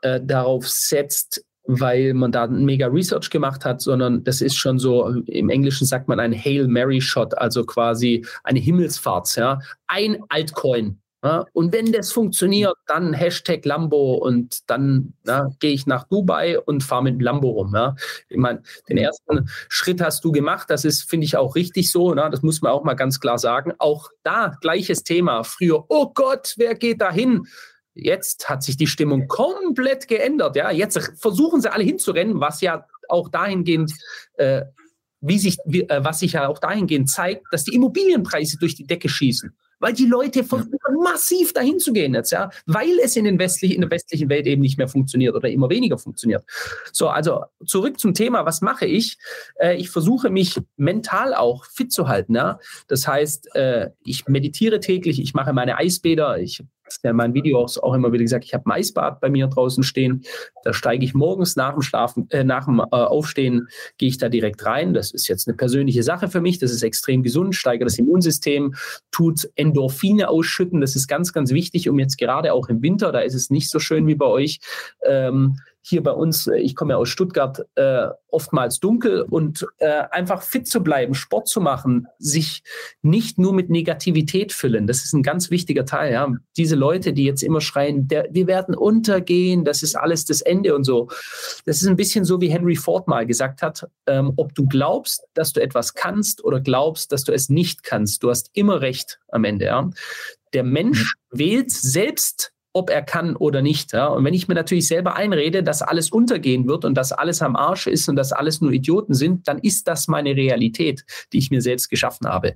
äh, 0.00 0.22
darauf 0.24 0.66
setzt, 0.66 1.44
weil 1.64 2.14
man 2.14 2.32
da 2.32 2.46
mega 2.46 2.86
Research 2.86 3.30
gemacht 3.30 3.64
hat, 3.64 3.80
sondern 3.80 4.24
das 4.24 4.40
ist 4.40 4.56
schon 4.56 4.78
so, 4.78 5.08
im 5.26 5.48
Englischen 5.48 5.86
sagt 5.86 6.08
man 6.08 6.20
ein 6.20 6.32
Hail 6.32 6.66
Mary 6.68 7.00
Shot, 7.00 7.36
also 7.38 7.64
quasi 7.64 8.24
eine 8.44 8.58
Himmelsfahrt, 8.58 9.36
ja. 9.36 9.60
Ein 9.86 10.18
Altcoin. 10.28 10.98
Ja? 11.24 11.46
Und 11.52 11.72
wenn 11.72 11.92
das 11.92 12.10
funktioniert, 12.12 12.74
dann 12.86 13.12
Hashtag 13.12 13.64
Lambo 13.64 14.14
und 14.14 14.68
dann 14.68 15.14
gehe 15.60 15.72
ich 15.72 15.86
nach 15.86 16.04
Dubai 16.08 16.58
und 16.58 16.82
fahre 16.82 17.04
mit 17.04 17.22
Lambo 17.22 17.50
rum. 17.50 17.72
Ja? 17.74 17.94
Ich 18.28 18.38
meine, 18.38 18.62
den 18.88 18.98
ersten 18.98 19.48
Schritt 19.68 20.00
hast 20.00 20.24
du 20.24 20.32
gemacht, 20.32 20.68
das 20.68 20.84
ist, 20.84 21.08
finde 21.08 21.26
ich, 21.26 21.36
auch 21.36 21.54
richtig 21.54 21.90
so. 21.90 22.12
Ne? 22.14 22.28
Das 22.30 22.42
muss 22.42 22.60
man 22.60 22.72
auch 22.72 22.82
mal 22.82 22.94
ganz 22.94 23.20
klar 23.20 23.38
sagen. 23.38 23.72
Auch 23.78 24.10
da 24.24 24.56
gleiches 24.60 25.04
Thema. 25.04 25.44
Früher, 25.44 25.84
oh 25.88 26.10
Gott, 26.12 26.54
wer 26.56 26.74
geht 26.74 27.00
da 27.00 27.12
hin? 27.12 27.46
Jetzt 27.94 28.48
hat 28.48 28.62
sich 28.62 28.76
die 28.76 28.86
Stimmung 28.86 29.28
komplett 29.28 30.08
geändert. 30.08 30.56
Ja, 30.56 30.70
jetzt 30.70 30.98
versuchen 31.18 31.60
sie 31.60 31.72
alle 31.72 31.84
hinzurennen, 31.84 32.40
was 32.40 32.60
ja 32.60 32.86
auch 33.08 33.28
dahingehend, 33.28 33.92
äh, 34.34 34.62
wie 35.20 35.38
sich, 35.38 35.58
wie, 35.66 35.82
äh, 35.82 36.02
was 36.02 36.20
sich 36.20 36.32
ja 36.32 36.48
auch 36.48 36.58
dahingehend 36.58 37.10
zeigt, 37.10 37.44
dass 37.52 37.64
die 37.64 37.74
Immobilienpreise 37.74 38.56
durch 38.58 38.74
die 38.74 38.86
Decke 38.86 39.08
schießen 39.08 39.54
weil 39.82 39.92
die 39.92 40.06
Leute 40.06 40.44
versuchen 40.44 40.78
massiv 41.02 41.52
dahin 41.52 41.80
zu 41.80 41.92
gehen 41.92 42.14
jetzt, 42.14 42.30
ja, 42.30 42.50
weil 42.66 43.00
es 43.02 43.16
in, 43.16 43.24
den 43.24 43.38
westlichen, 43.40 43.74
in 43.74 43.80
der 43.80 43.90
westlichen 43.90 44.28
Welt 44.28 44.46
eben 44.46 44.62
nicht 44.62 44.78
mehr 44.78 44.86
funktioniert 44.86 45.34
oder 45.34 45.50
immer 45.50 45.68
weniger 45.70 45.98
funktioniert. 45.98 46.44
So, 46.92 47.08
also 47.08 47.42
zurück 47.66 47.98
zum 47.98 48.14
Thema, 48.14 48.46
was 48.46 48.60
mache 48.60 48.86
ich? 48.86 49.18
Äh, 49.56 49.76
ich 49.76 49.90
versuche 49.90 50.30
mich 50.30 50.60
mental 50.76 51.34
auch 51.34 51.66
fit 51.66 51.92
zu 51.92 52.06
halten. 52.06 52.36
Ja? 52.36 52.60
Das 52.86 53.08
heißt, 53.08 53.56
äh, 53.56 53.90
ich 54.04 54.28
meditiere 54.28 54.78
täglich, 54.78 55.20
ich 55.20 55.34
mache 55.34 55.52
meine 55.52 55.76
Eisbäder, 55.76 56.38
ich 56.38 56.62
ja 57.02 57.10
in 57.10 57.16
meinen 57.16 57.34
Videos 57.34 57.78
auch 57.78 57.94
immer 57.94 58.12
wieder 58.12 58.24
gesagt, 58.24 58.44
ich 58.44 58.54
habe 58.54 58.66
ein 58.66 58.72
Eisbad 58.72 59.20
bei 59.20 59.30
mir 59.30 59.46
draußen 59.46 59.82
stehen. 59.82 60.22
Da 60.64 60.72
steige 60.72 61.04
ich 61.04 61.14
morgens 61.14 61.56
nach 61.56 61.72
dem 61.72 61.82
Schlafen, 61.82 62.28
äh, 62.30 62.44
nach 62.44 62.66
dem 62.66 62.80
äh, 62.80 62.84
Aufstehen, 62.90 63.68
gehe 63.98 64.08
ich 64.08 64.18
da 64.18 64.28
direkt 64.28 64.64
rein. 64.64 64.94
Das 64.94 65.12
ist 65.12 65.28
jetzt 65.28 65.48
eine 65.48 65.56
persönliche 65.56 66.02
Sache 66.02 66.28
für 66.28 66.40
mich. 66.40 66.58
Das 66.58 66.70
ist 66.70 66.82
extrem 66.82 67.22
gesund, 67.22 67.54
steigert 67.54 67.86
das 67.86 67.98
Immunsystem, 67.98 68.74
tut 69.10 69.48
Endorphine 69.56 70.28
ausschütten. 70.28 70.80
Das 70.80 70.96
ist 70.96 71.08
ganz, 71.08 71.32
ganz 71.32 71.52
wichtig, 71.52 71.88
um 71.88 71.98
jetzt 71.98 72.18
gerade 72.18 72.52
auch 72.52 72.68
im 72.68 72.82
Winter, 72.82 73.12
da 73.12 73.20
ist 73.20 73.34
es 73.34 73.50
nicht 73.50 73.70
so 73.70 73.78
schön 73.78 74.06
wie 74.06 74.14
bei 74.14 74.26
euch, 74.26 74.60
ähm, 75.06 75.56
hier 75.82 76.02
bei 76.02 76.12
uns, 76.12 76.46
äh, 76.46 76.58
ich 76.58 76.76
komme 76.76 76.92
ja 76.92 76.96
aus 76.96 77.08
Stuttgart, 77.08 77.66
äh, 77.74 78.06
oftmals 78.28 78.80
dunkel 78.80 79.22
und 79.22 79.66
äh, 79.78 80.04
einfach 80.10 80.42
fit 80.42 80.66
zu 80.66 80.82
bleiben, 80.82 81.14
Sport 81.14 81.48
zu 81.48 81.60
machen, 81.60 82.06
sich 82.18 82.62
nicht 83.02 83.38
nur 83.38 83.52
mit 83.52 83.68
Negativität 83.68 84.52
füllen. 84.52 84.86
Das 84.86 85.04
ist 85.04 85.12
ein 85.12 85.22
ganz 85.22 85.50
wichtiger 85.50 85.84
Teil. 85.84 86.12
Ja. 86.12 86.32
Diese 86.56 86.76
Leute, 86.76 87.12
die 87.12 87.24
jetzt 87.24 87.42
immer 87.42 87.60
schreien, 87.60 88.08
der, 88.08 88.28
wir 88.30 88.46
werden 88.46 88.74
untergehen, 88.74 89.64
das 89.64 89.82
ist 89.82 89.96
alles 89.96 90.24
das 90.24 90.40
Ende 90.40 90.74
und 90.74 90.84
so. 90.84 91.08
Das 91.66 91.82
ist 91.82 91.88
ein 91.88 91.96
bisschen 91.96 92.24
so, 92.24 92.40
wie 92.40 92.48
Henry 92.48 92.76
Ford 92.76 93.08
mal 93.08 93.26
gesagt 93.26 93.60
hat, 93.60 93.86
ähm, 94.06 94.32
ob 94.36 94.54
du 94.54 94.66
glaubst, 94.66 95.24
dass 95.34 95.52
du 95.52 95.60
etwas 95.60 95.94
kannst 95.94 96.44
oder 96.44 96.60
glaubst, 96.60 97.12
dass 97.12 97.24
du 97.24 97.32
es 97.32 97.48
nicht 97.48 97.82
kannst. 97.82 98.22
Du 98.22 98.30
hast 98.30 98.50
immer 98.54 98.80
recht 98.80 99.20
am 99.28 99.44
Ende. 99.44 99.66
Ja. 99.66 99.90
Der 100.54 100.64
Mensch 100.64 101.16
mhm. 101.32 101.38
wählt 101.38 101.70
selbst 101.70 102.52
ob 102.72 102.90
er 102.90 103.02
kann 103.02 103.36
oder 103.36 103.62
nicht. 103.62 103.92
Ja? 103.92 104.06
Und 104.06 104.24
wenn 104.24 104.34
ich 104.34 104.48
mir 104.48 104.54
natürlich 104.54 104.88
selber 104.88 105.16
einrede, 105.16 105.62
dass 105.62 105.82
alles 105.82 106.10
untergehen 106.10 106.66
wird 106.66 106.84
und 106.84 106.94
dass 106.94 107.12
alles 107.12 107.42
am 107.42 107.56
Arsch 107.56 107.86
ist 107.86 108.08
und 108.08 108.16
dass 108.16 108.32
alles 108.32 108.60
nur 108.60 108.72
Idioten 108.72 109.14
sind, 109.14 109.46
dann 109.48 109.58
ist 109.58 109.88
das 109.88 110.08
meine 110.08 110.34
Realität, 110.36 111.04
die 111.32 111.38
ich 111.38 111.50
mir 111.50 111.60
selbst 111.60 111.88
geschaffen 111.90 112.28
habe. 112.28 112.54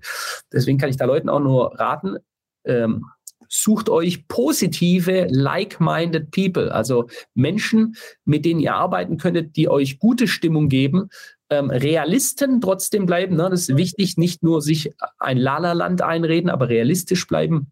Deswegen 0.52 0.78
kann 0.78 0.90
ich 0.90 0.96
da 0.96 1.04
Leuten 1.04 1.28
auch 1.28 1.40
nur 1.40 1.78
raten, 1.78 2.16
ähm, 2.64 3.04
sucht 3.48 3.88
euch 3.88 4.26
positive, 4.26 5.28
like-minded 5.30 6.30
people, 6.30 6.72
also 6.72 7.08
Menschen, 7.34 7.96
mit 8.24 8.44
denen 8.44 8.60
ihr 8.60 8.74
arbeiten 8.74 9.18
könntet, 9.18 9.56
die 9.56 9.68
euch 9.68 9.98
gute 9.98 10.26
Stimmung 10.26 10.68
geben, 10.68 11.10
ähm, 11.48 11.70
Realisten 11.70 12.60
trotzdem 12.60 13.06
bleiben. 13.06 13.36
Ne? 13.36 13.48
Das 13.48 13.68
ist 13.68 13.76
wichtig, 13.76 14.16
nicht 14.16 14.42
nur 14.42 14.62
sich 14.62 14.92
ein 15.18 15.36
Lala-Land 15.36 16.02
einreden, 16.02 16.50
aber 16.50 16.68
realistisch 16.68 17.26
bleiben 17.28 17.70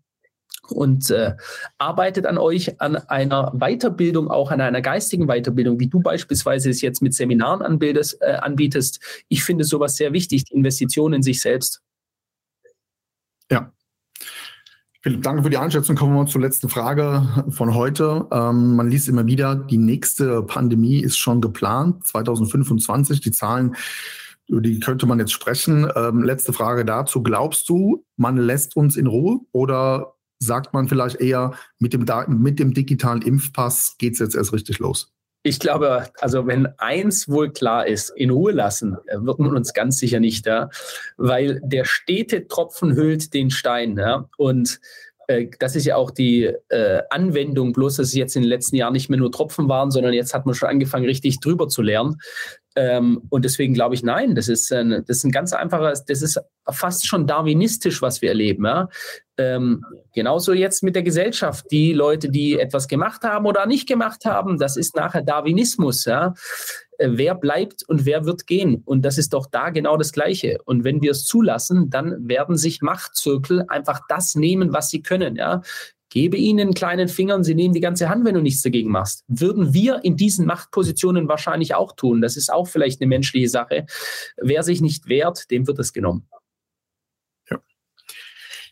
und 0.71 1.11
äh, 1.11 1.35
arbeitet 1.79 2.27
an 2.27 2.39
euch 2.39 2.81
an 2.81 2.97
einer 2.97 3.53
Weiterbildung, 3.55 4.29
auch 4.29 4.51
an 4.51 4.61
einer 4.61 4.81
geistigen 4.81 5.27
Weiterbildung, 5.27 5.81
wie 5.81 5.89
du 5.89 6.01
beispielsweise 6.01 6.71
es 6.71 6.81
jetzt 6.81 7.03
mit 7.03 7.15
Seminaren 7.15 7.63
anbildest, 7.63 8.21
äh, 8.21 8.35
anbietest. 8.35 9.01
Ich 9.29 9.45
finde 9.45 9.65
sowas 9.65 9.97
sehr 9.97 10.13
wichtig, 10.13 10.45
die 10.45 10.55
Investition 10.55 11.13
in 11.13 11.23
sich 11.23 11.41
selbst. 11.41 11.83
Ja. 13.51 13.73
Philipp, 15.03 15.23
danke 15.23 15.43
für 15.43 15.51
die 15.51 15.59
Einschätzung. 15.59 15.97
Kommen 15.97 16.15
wir 16.15 16.27
zur 16.27 16.41
letzten 16.41 16.71
Frage 16.71 17.45
von 17.51 17.75
heute. 17.75 18.27
Ähm, 18.33 18.77
man 18.77 18.89
liest 18.89 19.09
immer 19.09 19.27
wieder, 19.27 19.55
die 19.55 19.77
nächste 19.77 20.43
Pandemie 20.43 21.01
ist 21.01 21.19
schon 21.19 21.43
geplant, 21.43 22.07
2025. 22.07 23.21
Die 23.21 23.31
Zahlen 23.31 23.77
über 24.47 24.61
die 24.61 24.81
könnte 24.81 25.07
man 25.07 25.19
jetzt 25.19 25.33
sprechen. 25.33 25.91
Ähm, 25.95 26.23
letzte 26.23 26.53
Frage 26.53 26.85
dazu. 26.85 27.23
Glaubst 27.23 27.69
du, 27.69 28.05
man 28.17 28.37
lässt 28.37 28.77
uns 28.77 28.97
in 28.97 29.07
Ruhe 29.07 29.41
oder 29.53 30.14
sagt 30.45 30.75
man 30.75 30.89
vielleicht 30.89 31.21
eher, 31.21 31.55
mit 31.79 31.93
dem, 31.93 32.07
mit 32.29 32.59
dem 32.59 32.75
digitalen 32.75 33.23
Impfpass 33.23 33.97
geht 33.99 34.15
es 34.15 34.19
jetzt 34.19 34.35
erst 34.35 34.53
richtig 34.53 34.79
los? 34.79 35.13
Ich 35.47 35.59
glaube, 35.59 36.07
also 36.21 36.47
wenn 36.47 36.69
eins 36.79 37.29
wohl 37.29 37.53
klar 37.53 37.87
ist, 37.87 38.09
in 38.17 38.31
Ruhe 38.31 38.53
lassen, 38.53 38.97
äh, 39.07 39.19
wird 39.21 39.39
man 39.39 39.55
uns 39.55 39.75
ganz 39.75 39.99
sicher 39.99 40.19
nicht, 40.19 40.47
ja, 40.47 40.71
weil 41.19 41.61
der 41.63 41.85
stete 41.85 42.49
Tropfen 42.49 42.97
hüllt 42.97 43.35
den 43.35 43.51
Stein, 43.51 43.99
ja, 43.99 44.27
und 44.39 44.81
äh, 45.27 45.49
das 45.59 45.77
ist 45.77 45.85
ja 45.85 45.97
auch 45.97 46.11
die 46.11 46.45
äh, 46.69 47.03
Anwendung, 47.11 47.73
bloß 47.73 47.97
dass 47.97 48.09
es 48.09 48.15
jetzt 48.15 48.37
in 48.37 48.43
den 48.43 48.49
letzten 48.49 48.77
Jahren 48.77 48.93
nicht 48.93 49.09
mehr 49.09 49.19
nur 49.19 49.33
Tropfen 49.33 49.69
waren, 49.69 49.91
sondern 49.91 50.13
jetzt 50.13 50.35
hat 50.35 50.47
man 50.47 50.55
schon 50.55 50.69
angefangen, 50.69 51.05
richtig 51.05 51.41
drüber 51.41 51.69
zu 51.69 51.83
lernen. 51.83 52.17
Ähm, 52.77 53.23
und 53.29 53.45
deswegen 53.45 53.75
glaube 53.75 53.95
ich, 53.95 54.03
nein, 54.03 54.35
das 54.35 54.49
ist, 54.49 54.73
ein, 54.73 54.91
das 55.07 55.19
ist 55.19 55.25
ein 55.25 55.31
ganz 55.31 55.53
einfacher, 55.53 55.93
das 55.93 56.23
ist 56.23 56.41
fast 56.71 57.07
schon 57.07 57.27
darwinistisch, 57.27 58.03
was 58.03 58.21
wir 58.21 58.31
erleben. 58.31 58.65
Ja? 58.65 58.89
Ähm, 59.37 59.85
genauso 60.15 60.53
jetzt 60.53 60.83
mit 60.83 60.95
der 60.95 61.03
Gesellschaft. 61.03 61.67
Die 61.71 61.93
Leute, 61.93 62.29
die 62.29 62.59
etwas 62.59 62.87
gemacht 62.87 63.25
haben 63.25 63.47
oder 63.47 63.67
nicht 63.67 63.89
gemacht 63.89 64.25
haben, 64.25 64.59
das 64.59 64.77
ist 64.77 64.95
nachher 64.95 65.23
Darwinismus. 65.23 66.05
Ja? 66.05 66.35
Äh, 66.99 67.11
wer 67.13 67.35
bleibt 67.35 67.83
und 67.89 68.07
wer 68.07 68.25
wird 68.25 68.47
gehen? 68.47 68.83
Und 68.85 69.05
das 69.05 69.19
ist 69.19 69.33
doch 69.33 69.47
da 69.47 69.71
genau 69.71 69.97
das 69.97 70.13
Gleiche. 70.13 70.59
Und 70.65 70.85
wenn 70.85 71.03
wir 71.03 71.11
es 71.11 71.25
zulassen, 71.25 71.91
dann 71.91 72.29
werden 72.29 72.57
sich 72.57 72.81
Machtzirkel 72.81 73.65
einfach 73.69 74.01
das 74.09 74.37
nehmen, 74.37 74.73
was 74.73 74.91
sie 74.91 75.03
können. 75.03 75.37
Ja? 75.37 75.63
Gebe 76.11 76.37
ihnen 76.37 76.61
einen 76.61 76.75
kleinen 76.75 77.09
Finger 77.09 77.35
und 77.35 77.43
sie 77.43 77.57
nehmen 77.57 77.75
die 77.75 77.81
ganze 77.81 78.09
Hand, 78.09 78.25
wenn 78.25 78.37
du 78.37 78.41
nichts 78.41 78.63
dagegen 78.63 78.91
machst. 78.91 79.25
Würden 79.27 79.75
wir 79.75 80.05
in 80.05 80.17
diesen 80.17 80.47
Machtpositionen 80.47 81.29
wahrscheinlich 81.29 81.75
auch 81.75 81.93
tun. 81.97 82.21
Das 82.21 82.37
ist 82.37 82.53
auch 82.53 82.69
vielleicht 82.69 83.01
eine 83.01 83.09
menschliche 83.09 83.49
Sache. 83.49 83.87
Wer 84.37 84.63
sich 84.63 84.81
nicht 84.81 85.09
wehrt, 85.09 85.51
dem 85.51 85.67
wird 85.67 85.81
es 85.81 85.93
genommen. 85.93 86.29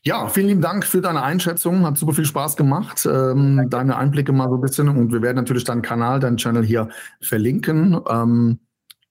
Ja. 0.04 0.28
Vielen 0.28 0.48
lieben 0.48 0.60
Dank 0.60 0.84
für 0.84 1.00
deine 1.00 1.22
Einschätzung. 1.22 1.84
Hat 1.86 1.96
super 1.96 2.12
viel 2.12 2.24
Spaß 2.24 2.56
gemacht. 2.56 3.06
Ähm, 3.06 3.66
deine 3.70 3.96
Einblicke 3.96 4.32
mal 4.32 4.48
so 4.48 4.56
ein 4.56 4.60
bisschen. 4.60 4.88
Und 4.88 5.12
wir 5.12 5.22
werden 5.22 5.36
natürlich 5.36 5.64
deinen 5.64 5.82
Kanal, 5.82 6.20
deinen 6.20 6.36
Channel 6.36 6.64
hier 6.64 6.88
verlinken. 7.20 8.00
Ähm, 8.08 8.58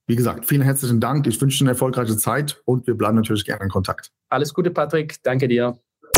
wie 0.07 0.15
gesagt, 0.15 0.45
vielen 0.45 0.61
herzlichen 0.61 0.99
Dank. 0.99 1.25
Ich 1.27 1.39
wünsche 1.39 1.59
dir 1.59 1.65
eine 1.65 1.71
erfolgreiche 1.71 2.17
Zeit 2.17 2.61
und 2.65 2.85
wir 2.87 2.95
bleiben 2.95 3.15
natürlich 3.15 3.45
gerne 3.45 3.63
in 3.63 3.69
Kontakt. 3.69 4.11
Alles 4.29 4.53
Gute, 4.53 4.71
Patrick. 4.71 5.23
Danke 5.23 5.47
dir. 5.47 5.77